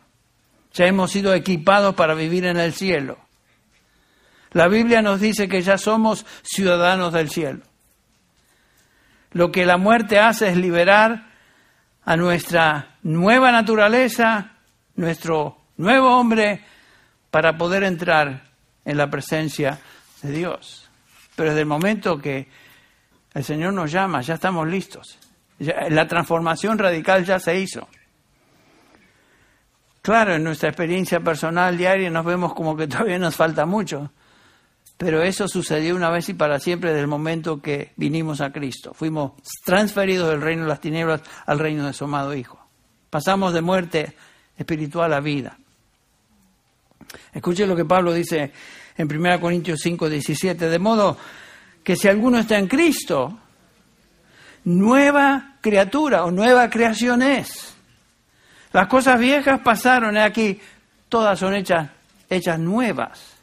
[0.73, 3.28] Ya hemos sido equipados para vivir en el cielo.
[4.51, 7.61] La Biblia nos dice que ya somos ciudadanos del cielo.
[9.31, 11.27] Lo que la muerte hace es liberar
[12.03, 14.53] a nuestra nueva naturaleza,
[14.95, 16.63] nuestro nuevo hombre,
[17.29, 18.49] para poder entrar
[18.85, 19.79] en la presencia
[20.23, 20.89] de Dios.
[21.35, 22.47] Pero desde el momento que
[23.33, 25.19] el Señor nos llama, ya estamos listos.
[25.59, 27.87] la transformación radical ya se hizo.
[30.01, 34.11] Claro, en nuestra experiencia personal diaria nos vemos como que todavía nos falta mucho,
[34.99, 38.93] pero eso sucedió una vez y para siempre desde el momento que vinimos a Cristo.
[38.93, 39.31] Fuimos
[39.63, 42.59] transferidos del reino de las tinieblas al reino de su amado Hijo.
[43.09, 44.13] Pasamos de muerte
[44.57, 45.57] espiritual a vida.
[47.31, 48.51] Escuche lo que Pablo dice
[48.97, 50.67] en 1 Corintios 5, 17.
[50.67, 51.17] De modo
[51.81, 53.39] que si alguno está en Cristo,
[54.65, 57.73] nueva criatura o nueva creación es.
[58.73, 60.59] Las cosas viejas pasaron, aquí
[61.07, 61.89] todas son hechas
[62.29, 63.38] hechas nuevas.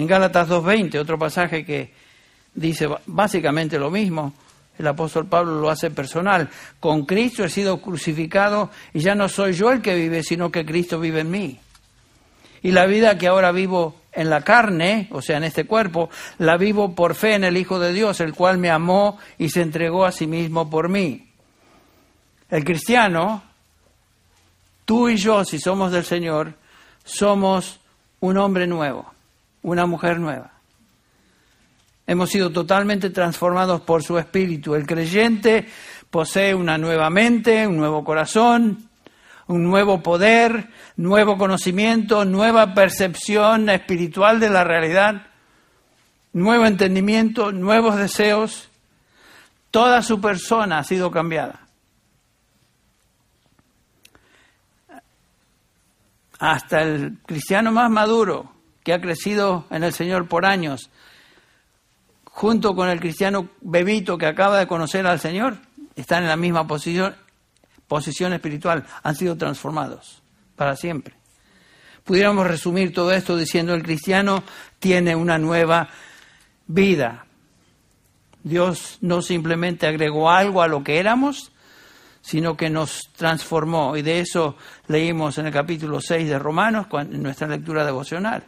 [0.00, 1.90] En Gálatas 2.20, otro pasaje que
[2.54, 4.32] dice básicamente lo mismo,
[4.78, 6.48] el apóstol Pablo lo hace personal.
[6.80, 10.64] Con Cristo he sido crucificado y ya no soy yo el que vive, sino que
[10.64, 11.60] Cristo vive en mí.
[12.62, 16.08] Y la vida que ahora vivo en la carne, o sea, en este cuerpo,
[16.38, 19.60] la vivo por fe en el Hijo de Dios, el cual me amó y se
[19.60, 21.28] entregó a sí mismo por mí.
[22.48, 23.42] El cristiano,
[24.86, 26.54] tú y yo, si somos del Señor,
[27.04, 27.80] somos
[28.20, 29.12] un hombre nuevo,
[29.62, 30.52] una mujer nueva.
[32.06, 34.74] Hemos sido totalmente transformados por su espíritu.
[34.74, 35.68] El creyente
[36.10, 38.88] posee una nueva mente, un nuevo corazón,
[39.46, 45.26] un nuevo poder, nuevo conocimiento, nueva percepción espiritual de la realidad,
[46.32, 48.68] nuevo entendimiento, nuevos deseos.
[49.70, 51.66] Toda su persona ha sido cambiada.
[56.38, 60.90] Hasta el cristiano más maduro, que ha crecido en el Señor por años,
[62.24, 65.58] junto con el cristiano bebito que acaba de conocer al Señor,
[65.96, 67.14] están en la misma posición,
[67.86, 70.22] posición espiritual, han sido transformados
[70.56, 71.14] para siempre.
[72.04, 74.42] Pudiéramos resumir todo esto diciendo el cristiano
[74.78, 75.88] tiene una nueva
[76.66, 77.26] vida.
[78.42, 81.52] Dios no simplemente agregó algo a lo que éramos,
[82.22, 83.96] sino que nos transformó.
[83.96, 88.44] Y de eso leímos en el capítulo 6 de Romanos, en nuestra lectura devocional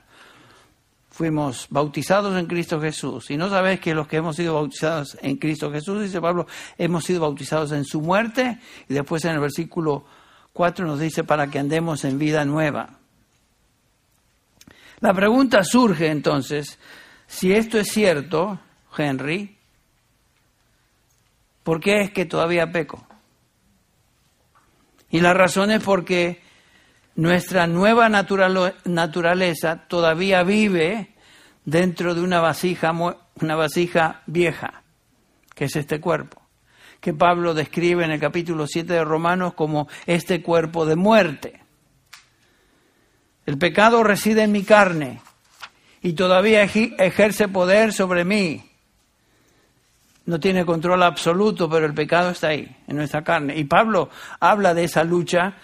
[1.22, 3.30] fuimos bautizados en Cristo Jesús.
[3.30, 7.04] Y no sabes que los que hemos sido bautizados en Cristo Jesús, dice Pablo, hemos
[7.04, 8.58] sido bautizados en su muerte.
[8.88, 10.04] Y después en el versículo
[10.52, 12.98] 4 nos dice para que andemos en vida nueva.
[14.98, 16.80] La pregunta surge entonces,
[17.28, 18.58] si esto es cierto,
[18.98, 19.56] Henry,
[21.62, 23.06] ¿por qué es que todavía peco?
[25.08, 26.42] Y la razón es porque
[27.14, 31.11] nuestra nueva naturaleza todavía vive
[31.64, 32.92] dentro de una vasija,
[33.40, 34.82] una vasija vieja,
[35.54, 36.42] que es este cuerpo,
[37.00, 41.60] que Pablo describe en el capítulo 7 de Romanos como este cuerpo de muerte.
[43.46, 45.20] El pecado reside en mi carne
[46.00, 48.68] y todavía ejerce poder sobre mí.
[50.24, 53.56] No tiene control absoluto, pero el pecado está ahí, en nuestra carne.
[53.56, 55.56] Y Pablo habla de esa lucha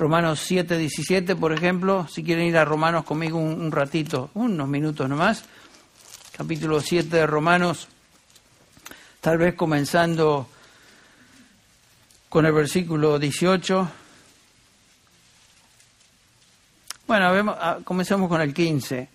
[0.00, 5.06] Romanos 7, 17, por ejemplo, si quieren ir a Romanos conmigo un, ratito, unos minutos
[5.06, 5.44] nomás,
[6.32, 7.86] capítulo 7 de Romanos,
[9.20, 10.48] tal vez comenzando
[12.30, 13.90] con el versículo 18.
[17.06, 19.06] Bueno, ah, comencemos con el 15.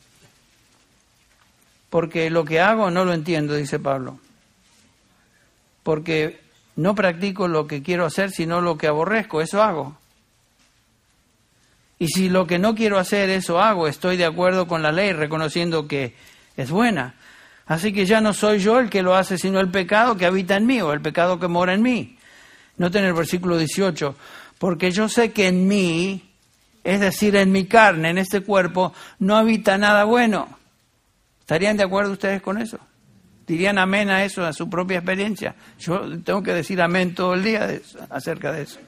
[1.89, 4.19] Porque lo que hago no lo entiendo, dice Pablo.
[5.81, 6.41] Porque
[6.75, 9.97] no practico lo que quiero hacer, sino lo que aborrezco, eso hago.
[11.97, 15.13] Y si lo que no quiero hacer, eso hago, estoy de acuerdo con la ley,
[15.13, 16.15] reconociendo que
[16.57, 17.15] es buena.
[17.65, 20.55] Así que ya no soy yo el que lo hace, sino el pecado que habita
[20.55, 22.17] en mí o el pecado que mora en mí.
[22.77, 24.15] Noten el versículo 18,
[24.59, 26.21] porque yo sé que en mí,
[26.83, 30.59] es decir, en mi carne, en este cuerpo, no habita nada bueno.
[31.39, 32.79] ¿Estarían de acuerdo ustedes con eso?
[33.47, 35.55] ¿Dirían amén a eso, a su propia experiencia?
[35.79, 37.79] Yo tengo que decir amén todo el día
[38.09, 38.79] acerca de eso.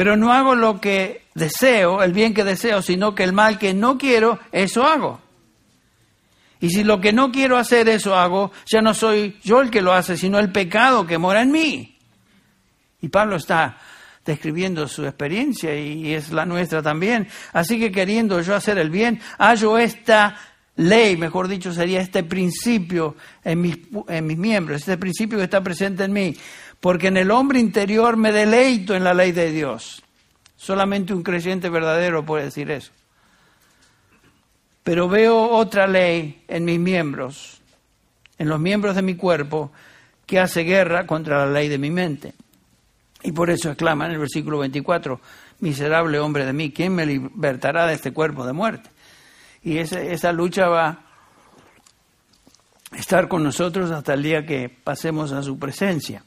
[0.00, 3.74] Pero no hago lo que deseo, el bien que deseo, sino que el mal que
[3.74, 5.20] no quiero, eso hago.
[6.58, 9.82] Y si lo que no quiero hacer, eso hago, ya no soy yo el que
[9.82, 11.98] lo hace, sino el pecado que mora en mí.
[13.02, 13.76] Y Pablo está
[14.24, 17.28] describiendo su experiencia y es la nuestra también.
[17.52, 20.34] Así que queriendo yo hacer el bien, hallo esta
[20.76, 23.76] ley, mejor dicho, sería este principio en mis,
[24.08, 26.34] en mis miembros, este principio que está presente en mí
[26.80, 30.02] porque en el hombre interior me deleito en la ley de Dios.
[30.56, 32.90] Solamente un creyente verdadero puede decir eso.
[34.82, 37.60] Pero veo otra ley en mis miembros,
[38.38, 39.70] en los miembros de mi cuerpo,
[40.24, 42.32] que hace guerra contra la ley de mi mente.
[43.22, 45.20] Y por eso exclama en el versículo 24,
[45.60, 48.88] miserable hombre de mí, ¿quién me libertará de este cuerpo de muerte?
[49.62, 50.98] Y esa, esa lucha va a
[52.96, 56.24] estar con nosotros hasta el día que pasemos a su presencia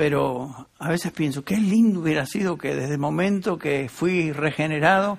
[0.00, 5.18] pero a veces pienso, qué lindo hubiera sido que desde el momento que fui regenerado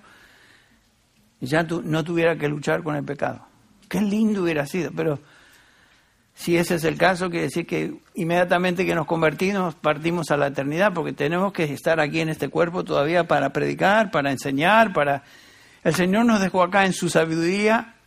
[1.39, 3.45] ya no tuviera que luchar con el pecado.
[3.88, 5.19] Qué lindo hubiera sido, pero
[6.34, 10.47] si ese es el caso, quiere decir que inmediatamente que nos convertimos partimos a la
[10.47, 15.21] eternidad, porque tenemos que estar aquí en este cuerpo todavía para predicar, para enseñar, para...
[15.84, 17.97] El Señor nos dejó acá en su sabiduría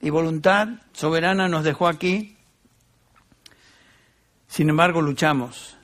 [0.00, 2.36] y voluntad soberana, nos dejó aquí.
[4.46, 5.79] Sin embargo, luchamos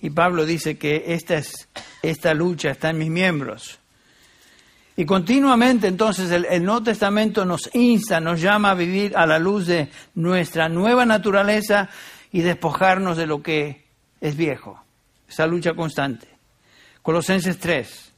[0.00, 1.68] Y Pablo dice que esta, es,
[2.02, 3.78] esta lucha está en mis miembros.
[4.96, 9.38] Y continuamente entonces el, el, Nuevo Testamento nos insta, nos llama a vivir a la
[9.38, 11.88] luz de nuestra nueva naturaleza
[12.32, 13.84] y despojarnos de lo que
[14.20, 14.82] es viejo.
[15.28, 16.26] Esa lucha constante.
[17.02, 18.12] Colosenses 3,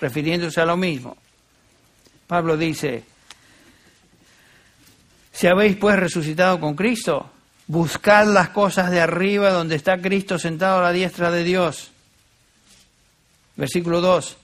[0.00, 1.16] refiriéndose a lo mismo.
[2.26, 3.02] Pablo dice,
[5.32, 7.30] si habéis pues resucitado con Cristo,
[7.70, 11.92] buscad las cosas de arriba donde está Cristo sentado a la diestra de Dios.
[13.54, 14.36] Versículo 2.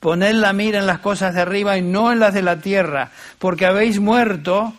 [0.00, 3.10] Poned la mira en las cosas de arriba y no en las de la tierra,
[3.38, 4.72] porque habéis muerto,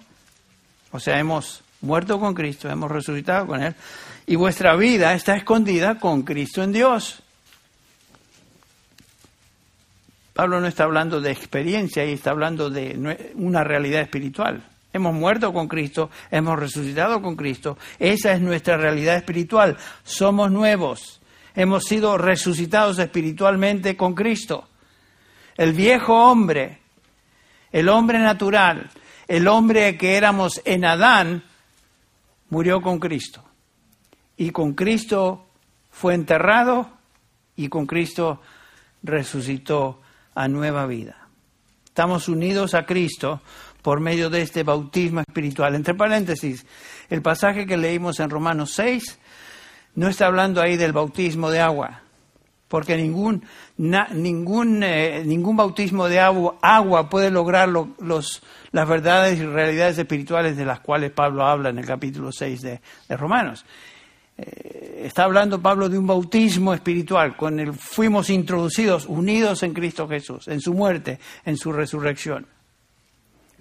[0.91, 3.75] o sea, hemos muerto con Cristo, hemos resucitado con Él,
[4.25, 7.21] y vuestra vida está escondida con Cristo en Dios.
[10.33, 14.70] Pablo no está hablando de experiencia y está hablando de una realidad espiritual.
[14.93, 17.77] Hemos muerto con Cristo, hemos resucitado con Cristo.
[17.97, 19.77] Esa es nuestra realidad espiritual.
[20.03, 21.21] Somos nuevos.
[21.55, 24.67] Hemos sido resucitados espiritualmente con Cristo.
[25.55, 26.79] El viejo hombre,
[27.71, 28.89] el hombre natural,
[29.27, 31.43] el hombre que éramos en Adán,
[32.49, 33.43] murió con Cristo.
[34.37, 35.45] Y con Cristo
[35.89, 36.89] fue enterrado
[37.55, 38.41] y con Cristo
[39.03, 40.01] resucitó
[40.35, 41.27] a nueva vida.
[41.85, 43.41] Estamos unidos a Cristo
[43.81, 45.75] por medio de este bautismo espiritual.
[45.75, 46.65] Entre paréntesis,
[47.09, 49.19] el pasaje que leímos en Romanos 6
[49.95, 52.03] no está hablando ahí del bautismo de agua
[52.71, 53.43] porque ningún,
[53.77, 60.55] ningún, eh, ningún bautismo de agua, agua puede lograr los, las verdades y realidades espirituales
[60.55, 62.79] de las cuales Pablo habla en el capítulo 6 de,
[63.09, 63.65] Romanos.
[64.37, 70.07] Eh, está hablando Pablo de un bautismo espiritual, con el fuimos introducidos, unidos en Cristo
[70.07, 72.47] Jesús, en su muerte, en su resurrección.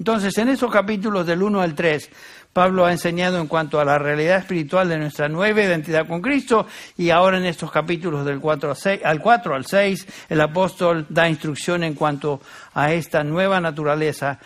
[0.00, 2.10] Entonces, en esos capítulos del 1 al 3,
[2.54, 6.66] Pablo ha enseñado en cuanto a la realidad espiritual de nuestra nueva identidad con Cristo
[6.96, 11.04] y ahora en estos capítulos del 4 al 6, al 4 al 6 el apóstol
[11.10, 12.40] da instrucción en cuanto
[12.72, 14.38] a esta nueva naturaleza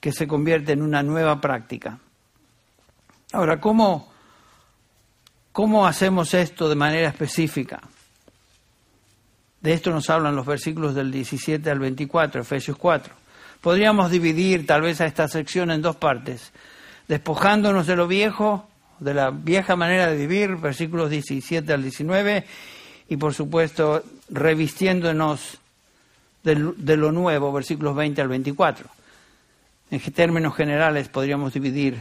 [0.00, 2.00] que se convierte en una nueva práctica.
[3.32, 4.12] Ahora, ¿cómo,
[5.52, 7.80] cómo hacemos esto de manera específica?
[9.60, 13.27] De esto nos hablan los versículos del 17 al 24, Efesios 4.
[13.60, 16.52] Podríamos dividir tal vez a esta sección en dos partes
[17.08, 18.68] despojándonos de lo viejo,
[19.00, 22.44] de la vieja manera de vivir, versículos 17 al 19,
[23.08, 25.58] y por supuesto revistiéndonos
[26.44, 28.86] de, lo nuevo, versículos 20 al 24.
[29.90, 32.00] En términos generales podríamos dividir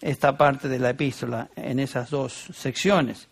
[0.00, 3.26] esta parte de la epístola en esas dos secciones.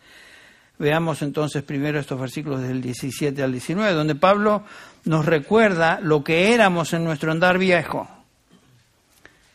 [0.78, 4.64] Veamos entonces primero estos versículos del 17 al 19, donde Pablo
[5.06, 8.08] nos recuerda lo que éramos en nuestro andar viejo.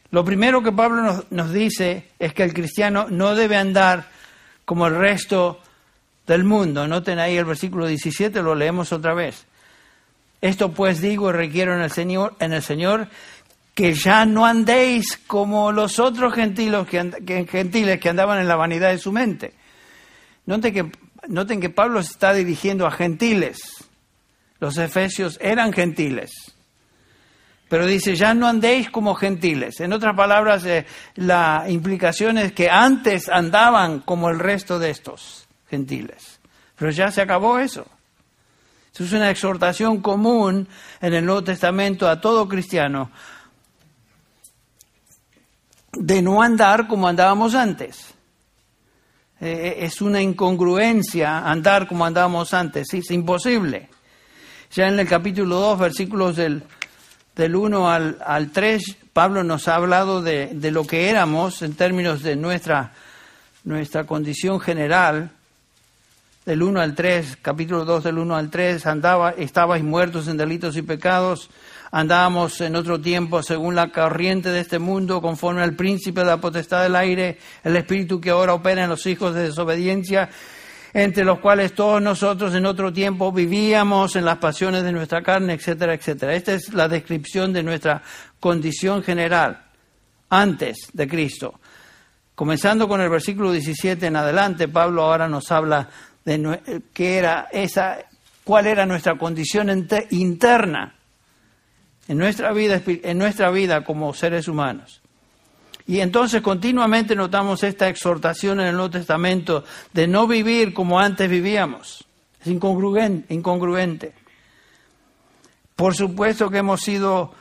[0.10, 4.08] Lo primero que Pablo nos, dice es que el cristiano no debe andar
[4.66, 5.60] como el resto
[6.26, 6.88] del mundo.
[6.88, 9.46] Noten ahí el versículo 17, lo leemos otra vez.
[10.42, 13.08] Esto pues digo y requiero en el Señor, en el Señor
[13.74, 18.90] que ya no andéis como los otros gentiles que, gentiles que andaban en la vanidad
[18.90, 19.54] de su mente.
[20.46, 20.92] Noten que,
[21.28, 23.91] noten que Pablo se está dirigiendo a gentiles.
[24.62, 26.32] Los efesios eran gentiles.
[27.68, 29.80] Pero dice, ya no andéis como gentiles.
[29.80, 30.86] En otras palabras, eh,
[31.16, 36.40] la implicación es que antes andaban como el resto de estos gentiles.
[36.78, 37.88] Pero ya se acabó eso.
[38.94, 40.68] Eso es una exhortación común
[41.02, 43.10] en el Nuevo Testamento a todo cristiano
[45.94, 48.14] de no andar como andábamos antes.
[49.40, 53.90] Eh, eh, es una incongruencia andar como andábamos antes, es imposible.
[54.74, 56.64] Ya en el capítulo 2, versículos del
[57.36, 61.74] del 1 al, al 3, Pablo nos ha hablado de, de, lo que éramos en
[61.76, 62.94] términos de nuestra,
[63.64, 65.32] nuestra condición general.
[66.46, 70.76] Del 1 al 3, capítulo 2 del 1 al 3, andaba, estabais muertos en delitos
[70.76, 71.50] y pecados,
[71.92, 76.38] andábamos en otro tiempo según la corriente de este mundo, conforme al príncipe de la
[76.38, 80.30] potestad del aire, el espíritu que ahora opera en los hijos de desobediencia,
[80.94, 85.54] entre los cuales todos nosotros en otro tiempo vivíamos en las pasiones de nuestra carne,
[85.54, 86.34] etcétera, etcétera.
[86.34, 88.02] Esta es la descripción de nuestra
[88.40, 89.64] condición general
[90.30, 91.60] antes de Cristo.
[92.36, 95.88] Comenzando con el versículo 17 en adelante, Pablo ahora nos habla
[96.26, 98.00] de qué era esa,
[98.44, 100.96] cuál era nuestra condición interna
[102.08, 105.01] en nuestra vida, en nuestra vida como seres humanos.
[105.88, 109.64] Y entonces continuamente notamos esta exhortación en el Nuevo Testamento
[109.94, 112.06] de no vivir como antes vivíamos.
[112.42, 114.14] Es incongruente.
[115.76, 117.34] Por supuesto que hemos sido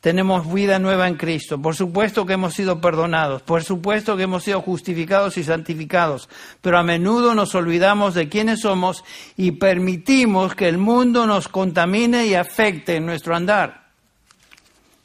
[0.00, 1.60] tenemos vida nueva en Cristo.
[1.60, 6.28] Por supuesto que hemos sido perdonados, por supuesto que hemos sido justificados y santificados,
[6.60, 9.04] pero a menudo nos olvidamos de quiénes somos
[9.36, 13.88] y permitimos que el mundo nos contamine y afecte en nuestro andar.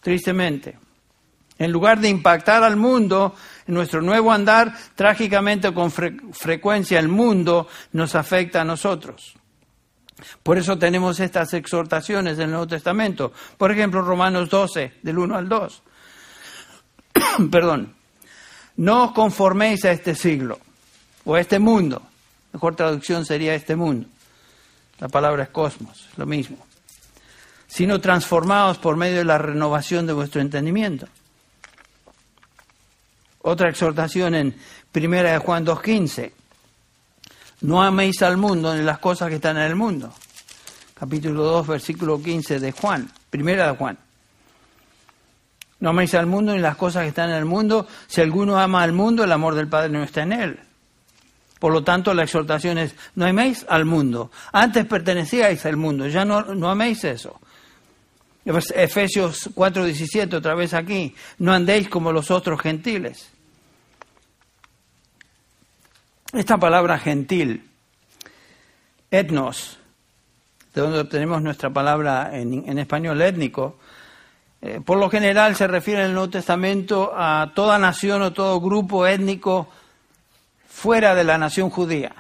[0.02, 0.83] Tristemente.
[1.64, 3.34] En lugar de impactar al mundo,
[3.66, 9.36] en nuestro nuevo andar, trágicamente con frecuencia el mundo nos afecta a nosotros.
[10.44, 13.32] Por eso tenemos estas exhortaciones del Nuevo Testamento.
[13.58, 15.84] Por ejemplo, Romanos 12, del 1 al 2.
[17.50, 17.96] Perdón.
[18.76, 20.60] No os conforméis a este siglo
[21.24, 22.02] o a este mundo.
[22.52, 24.10] Mejor traducción sería este mundo.
[25.00, 26.58] La palabra es cosmos, lo mismo.
[27.68, 31.08] Sino transformados por medio de la renovación de vuestro entendimiento.
[33.44, 34.56] Otra exhortación en
[34.94, 36.32] 1 Juan 2.15
[37.64, 40.14] no améis al mundo ni las cosas que están en el mundo.
[41.00, 43.98] Capítulo 2, versículo 15 de Juan, primera de Juan.
[45.80, 47.88] No améis al mundo ni las cosas que están en el mundo.
[48.08, 50.60] Si alguno ama al mundo, el amor del Padre no está en él.
[51.60, 54.30] Por lo tanto, la exhortación es, no améis al mundo.
[54.52, 57.40] Antes pertenecíais al mundo, ya no, no améis eso.
[58.46, 63.33] Efesios 4:17, otra vez aquí, no andéis como los otros gentiles.
[66.34, 67.70] Esta palabra gentil,
[69.12, 69.78] etnos,
[70.74, 73.78] de donde obtenemos nuestra palabra en, español étnico,
[74.60, 78.60] eh, por lo general se refiere en el Nuevo Testamento a toda nación o todo
[78.60, 79.70] grupo étnico
[80.68, 82.16] fuera de la nación judía.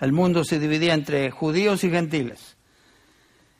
[0.00, 2.56] El mundo se dividía entre judíos y gentiles.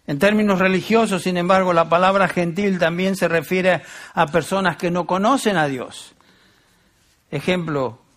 [0.07, 3.83] En términos religiosos, sin embargo, la palabra gentil también se refiere
[4.15, 6.15] a personas que no conocen a Dios.
[7.31, 8.08] Ejemplo,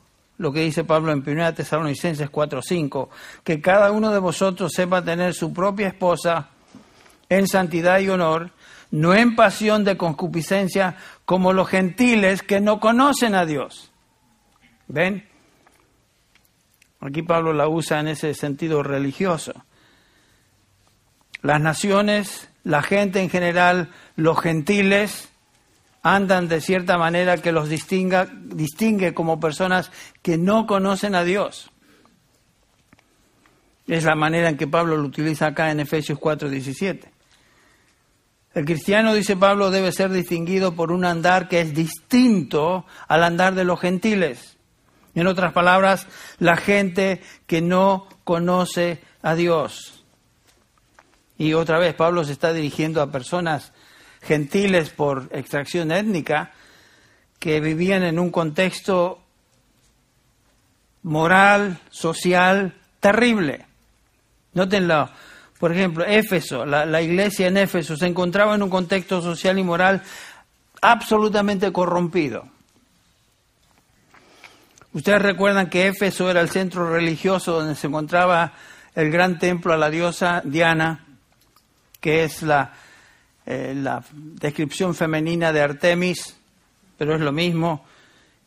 [0.41, 3.09] lo que dice Pablo en 1 Tesalonicenses 4:5,
[3.43, 6.49] que cada uno de vosotros sepa tener su propia esposa
[7.29, 8.49] en santidad y honor,
[8.89, 13.91] no en pasión de concupiscencia como los gentiles que no conocen a Dios.
[14.87, 15.29] ¿Ven?
[17.01, 19.53] Aquí Pablo la usa en ese sentido religioso.
[21.43, 25.30] Las naciones, la gente en general, los gentiles,
[26.01, 29.91] andan de cierta manera que los distinga, distingue como personas
[30.21, 31.71] que no conocen a Dios.
[33.87, 37.11] Es la manera en que Pablo lo utiliza acá en Efesios 4:17.
[38.53, 43.55] El cristiano, dice Pablo, debe ser distinguido por un andar que es distinto al andar
[43.55, 44.57] de los gentiles.
[45.15, 50.03] En otras palabras, la gente que no conoce a Dios.
[51.37, 53.73] Y otra vez, Pablo se está dirigiendo a personas
[54.21, 56.51] gentiles por extracción étnica
[57.39, 59.19] que vivían en un contexto
[61.03, 63.65] moral, social, terrible.
[64.53, 65.09] Nótenlo,
[65.59, 69.63] por ejemplo, Éfeso, la, la, iglesia en Éfeso se encontraba en un contexto social y
[69.63, 70.03] moral
[70.81, 72.45] absolutamente corrompido.
[74.93, 78.53] Ustedes recuerdan que Éfeso era el centro religioso donde se encontraba
[78.93, 81.05] el gran templo a la diosa Diana,
[82.01, 82.73] que es la
[83.53, 86.37] eh, la descripción femenina de Artemis,
[86.97, 87.83] pero es lo mismo.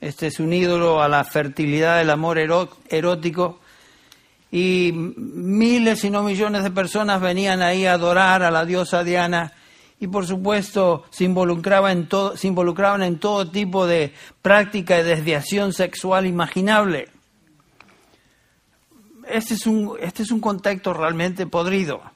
[0.01, 3.61] Este es un ídolo a la fertilidad del amor erótico.
[4.51, 9.53] Y miles y no millones de personas venían ahí a adorar a la diosa Diana
[10.01, 15.05] y por supuesto se involucraban en todo, se involucraban en todo tipo de práctica de
[15.05, 17.09] desviación sexual imaginable.
[19.29, 22.14] Este es un, este es un contexto realmente podrido.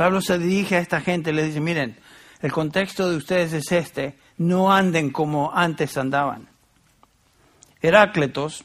[0.00, 1.94] Pablo se dirige a esta gente y le dice, miren,
[2.40, 6.48] el contexto de ustedes es este, no anden como antes andaban.
[7.82, 8.64] Herácletos,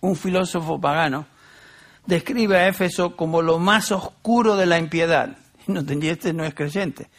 [0.00, 1.26] un filósofo pagano,
[2.06, 5.36] describe a Éfeso como lo más oscuro de la impiedad.
[5.66, 7.10] No, este no es creyente.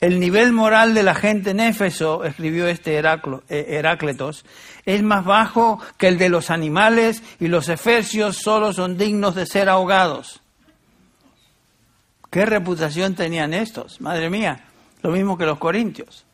[0.00, 4.44] El nivel moral de la gente en Éfeso, escribió este eh, Herácletos,
[4.84, 9.46] es más bajo que el de los animales y los efesios solo son dignos de
[9.46, 10.42] ser ahogados.
[12.30, 14.00] ¿Qué reputación tenían estos?
[14.00, 14.64] Madre mía,
[15.02, 16.24] lo mismo que los corintios.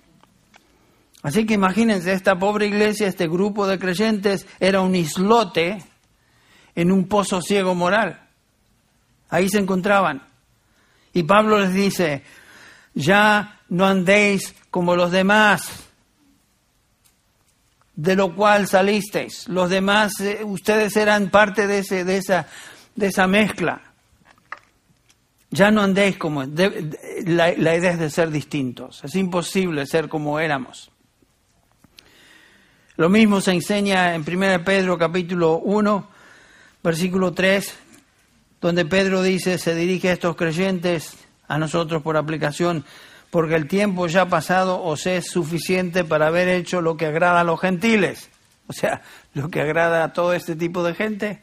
[1.22, 5.82] Así que imagínense, esta pobre iglesia, este grupo de creyentes, era un islote
[6.74, 8.20] en un pozo ciego moral.
[9.30, 10.22] Ahí se encontraban.
[11.14, 12.22] Y Pablo les dice,
[12.94, 15.86] ya no andéis como los demás,
[17.94, 19.48] de lo cual salisteis.
[19.48, 22.46] Los demás, eh, ustedes eran parte de, ese, de, esa,
[22.94, 23.85] de esa mezcla.
[25.56, 26.44] Ya no andéis como...
[26.44, 29.02] la, idea es de ser distintos.
[29.02, 30.90] Es imposible ser como éramos.
[32.96, 36.08] Lo mismo se enseña en 1 Pedro capítulo 1,
[36.82, 37.74] versículo 3,
[38.60, 41.16] donde Pedro dice, se dirige a estos creyentes,
[41.48, 42.84] a nosotros por aplicación,
[43.30, 47.44] porque el tiempo ya pasado os es suficiente para haber hecho lo que agrada a
[47.44, 48.28] los gentiles.
[48.66, 49.00] O sea,
[49.32, 51.40] lo que agrada a todo este tipo de gente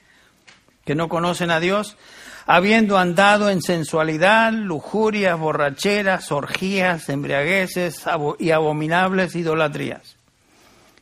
[0.85, 1.97] que no conocen a Dios,
[2.45, 8.03] habiendo andado en sensualidad, lujurias, borracheras, orgías, embriagueces
[8.39, 10.17] y abominables idolatrías.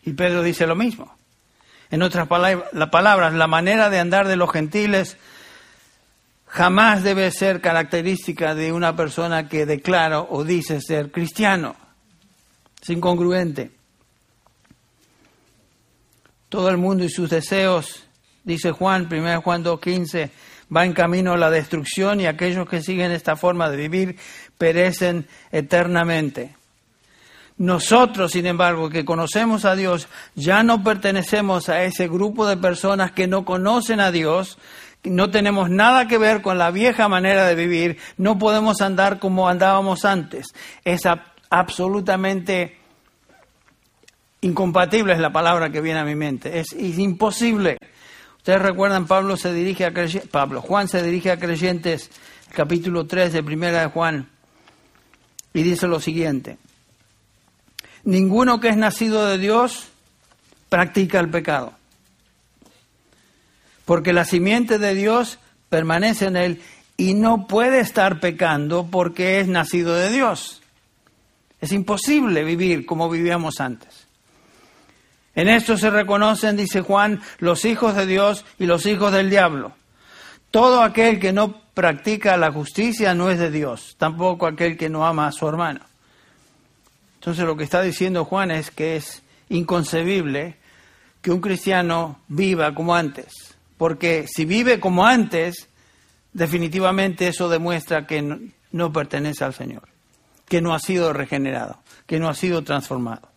[0.04, 1.16] Y Pedro dice lo mismo.
[1.89, 5.18] En otras palabras, la manera de andar de los gentiles
[6.48, 11.76] jamás debe ser característica de una persona que declara o dice ser cristiano.
[12.82, 13.72] Es incongruente.
[16.50, 18.04] Todo el mundo y sus deseos,
[18.44, 20.30] dice Juan, 1 Juan 2.15,
[20.76, 24.18] va en camino la destrucción y aquellos que siguen esta forma de vivir
[24.58, 26.56] perecen eternamente.
[27.58, 33.12] Nosotros, sin embargo, que conocemos a Dios, ya no pertenecemos a ese grupo de personas
[33.12, 34.58] que no conocen a Dios,
[35.04, 39.48] no tenemos nada que ver con la vieja manera de vivir, no podemos andar como
[39.48, 40.48] andábamos antes.
[40.84, 41.04] Es
[41.50, 42.82] absolutamente
[44.42, 47.78] incompatible es la palabra que viene a mi mente, es, imposible.
[48.42, 49.94] Ustedes recuerdan, Pablo se dirige a
[50.32, 52.10] Pablo, Juan se dirige a creyentes,
[52.50, 54.30] capítulo 3 de Primera de Juan,
[55.54, 56.58] y dice lo siguiente.
[58.04, 59.89] Ninguno que es nacido de Dios
[60.70, 61.74] practica el pecado.
[63.86, 65.38] Porque la simiente de Dios
[65.70, 66.62] permanece en él
[66.98, 70.64] y no puede estar pecando porque es nacido de Dios.
[71.60, 74.01] Es imposible vivir como vivíamos antes.
[75.36, 79.74] En esto se reconocen, dice Juan, los hijos de Dios y los hijos del diablo.
[80.52, 85.06] Todo aquel que no practica la justicia no es de Dios, tampoco aquel que no
[85.06, 85.82] ama a su hermano.
[87.16, 90.58] Entonces lo que está diciendo Juan es que es inconcebible
[91.22, 95.70] que un cristiano viva como antes, porque si vive como antes,
[96.34, 98.22] definitivamente eso demuestra que
[98.72, 99.84] no, pertenece al Señor,
[100.48, 103.31] que no ha sido regenerado, que no ha sido transformado.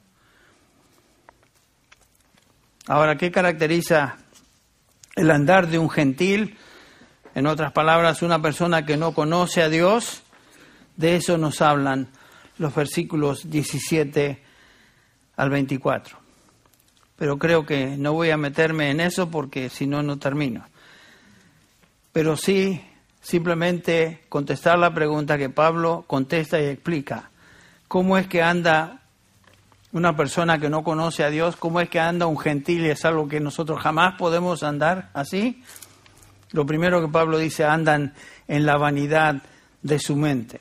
[2.86, 4.18] Ahora, ¿qué caracteriza
[5.16, 6.58] el andar de un gentil?
[7.34, 10.22] En otras palabras, una persona que no conoce a Dios,
[10.96, 12.08] de eso nos hablan
[12.58, 14.42] los versículos 17
[15.36, 16.18] al 24.
[17.16, 20.66] Pero creo que no voy a meterme en eso porque si no, no termino.
[22.12, 22.82] Pero sí,
[23.22, 27.30] simplemente contestar la pregunta que Pablo contesta y explica.
[27.88, 29.03] ¿Cómo es que anda
[29.94, 31.56] una persona que no conoce a Dios?
[31.56, 35.62] ¿Cómo es que anda un gentil y es algo que nosotros jamás podemos andar así?
[36.50, 38.12] Lo primero que Pablo dice, andan
[38.48, 39.36] en la vanidad
[39.82, 40.60] de su mente.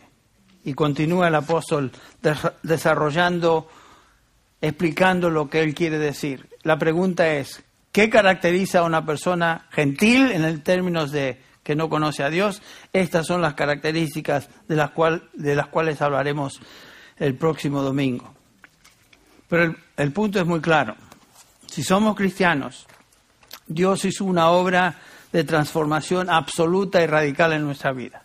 [0.63, 1.91] Y continúa el apóstol
[2.61, 3.67] desarrollando,
[4.61, 6.47] explicando lo que él quiere decir.
[6.61, 12.23] La pregunta es, ¿qué caracteriza a una persona gentil en términos de que no conoce
[12.23, 12.61] a Dios?
[12.93, 14.91] Estas son las características de las,
[15.33, 16.61] de las cuales hablaremos
[17.17, 18.32] el próximo domingo.
[19.53, 20.95] Pero el, punto es muy claro.
[21.67, 22.87] Si somos cristianos,
[23.67, 24.95] Dios hizo una obra
[25.31, 28.23] de transformación absoluta y radical en nuestra vida.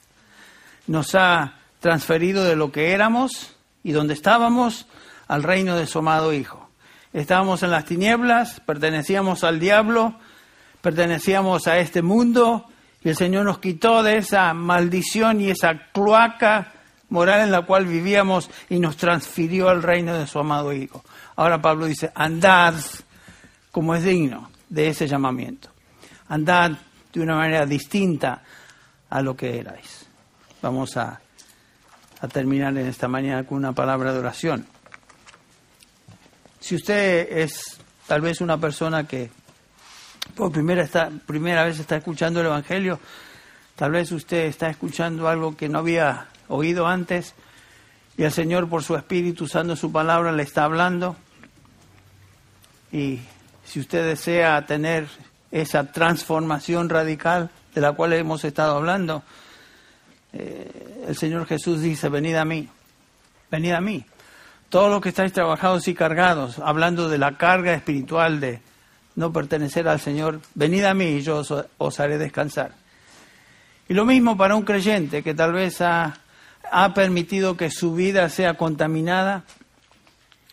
[0.87, 3.55] Nos ha transferido de lo que éramos
[3.85, 4.87] y donde estábamos
[5.27, 6.71] al reino de su amado Hijo.
[7.13, 10.15] Estábamos en las tinieblas, pertenecíamos al diablo,
[10.81, 12.65] pertenecíamos a este mundo
[13.05, 16.73] y el Señor nos quitó de esa maldición y esa cloaca
[17.11, 21.05] moral en la cual vivíamos y nos transfirió al reino de su amado Hijo.
[21.37, 22.75] Ahora Pablo dice, andad
[23.71, 25.71] como es digno de ese llamamiento.
[26.29, 26.73] Andad
[27.13, 28.43] de una manera distinta
[29.09, 30.07] a lo que erais.
[30.61, 31.21] Vamos a
[32.33, 34.67] terminar en esta mañana con una palabra de oración.
[36.61, 39.31] Si usted es tal vez una persona que
[40.35, 43.01] por primera, está, primera vez está escuchando el Evangelio,
[43.75, 47.35] tal vez usted está escuchando algo que no había oído antes
[48.17, 51.17] y el Señor por su Espíritu usando su palabra le está hablando.
[52.91, 53.21] Y
[53.65, 55.07] si usted desea tener
[55.51, 59.23] esa transformación radical de la cual hemos estado hablando,
[60.33, 62.69] eh, el Señor Jesús dice, venid a mí,
[63.51, 64.05] venid a mí.
[64.69, 68.61] Todos los que estáis trabajados y cargados, hablando de la carga espiritual de
[69.15, 71.43] no pertenecer al Señor, venid a mí y yo
[71.79, 72.73] os, haré descansar.
[73.89, 76.19] Y lo mismo para un creyente que tal vez ha,
[76.71, 79.45] ha permitido que su vida sea contaminada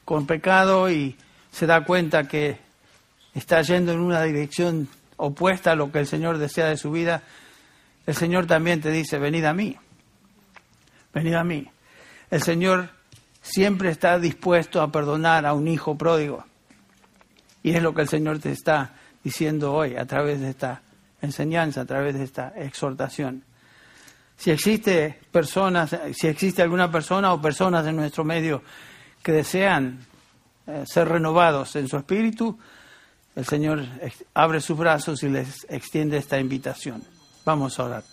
[0.03, 1.16] con pecado y
[1.51, 2.59] se da cuenta que
[3.34, 4.88] está yendo en una dirección
[5.18, 7.24] opuesta a lo que el Señor desea de su vida,
[8.05, 9.78] el Señor también te dice, venid a mí,
[11.13, 11.68] venid a mí.
[12.30, 12.89] El Señor
[13.41, 16.45] siempre está dispuesto a perdonar a un hijo pródigo.
[17.63, 18.93] Y es lo que el Señor te está
[19.24, 20.82] diciendo hoy a través de esta
[21.22, 23.43] enseñanza, a través de esta exhortación.
[24.38, 28.61] Si existe personas, si existe alguna persona o personas en nuestro medio
[29.23, 30.05] que desean
[30.67, 32.57] eh, ser renovados en su espíritu,
[33.36, 33.86] el Señor
[34.33, 37.03] abre sus brazos y les extiende esta invitación.
[37.43, 38.03] Vamos a orar.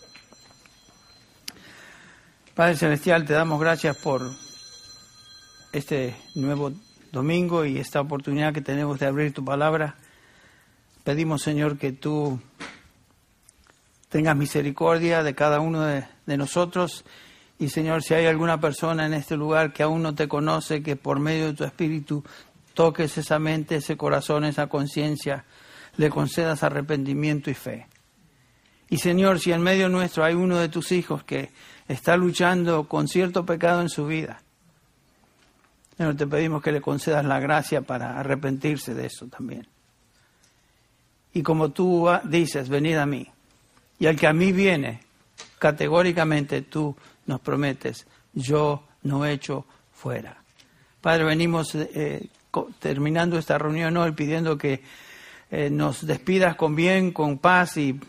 [2.54, 4.30] Padre Celestial, te damos gracias por
[5.72, 6.72] este nuevo
[7.10, 9.96] domingo y esta oportunidad que tenemos de abrir tu palabra.
[11.04, 12.40] Pedimos, Señor, que tú
[14.08, 17.04] tengas misericordia de cada uno de, de, nosotros.
[17.58, 20.96] Y, Señor, si hay alguna persona en este lugar que aún no te conoce, que
[20.96, 22.24] por medio de tu Espíritu
[22.74, 25.44] toques esa mente, ese corazón, esa conciencia,
[25.96, 27.86] le concedas arrepentimiento y fe.
[28.88, 31.50] Y, Señor, si en medio nuestro hay uno de tus hijos que
[31.88, 34.42] está luchando con cierto pecado en su vida.
[35.96, 39.66] Señor, te pedimos que le concedas la gracia para arrepentirse de eso también.
[41.34, 43.28] Y como tú dices, venid a mí.
[43.98, 45.00] Y al que a mí viene,
[45.62, 46.96] categóricamente tú
[47.26, 50.36] nos prometes, yo no echo fuera.
[51.00, 52.26] Padre, venimos eh,
[52.80, 54.82] terminando esta reunión hoy pidiendo que
[55.52, 58.00] eh, nos despidas con bien, con paz y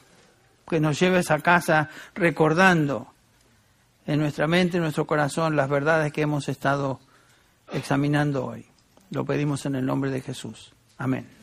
[0.67, 3.13] que nos lleves a casa recordando
[4.07, 7.01] en nuestra mente, en nuestro corazón, las verdades que hemos estado
[7.71, 8.65] examinando hoy.
[9.11, 10.73] Lo pedimos en el nombre de Jesús.
[10.97, 11.42] Amén.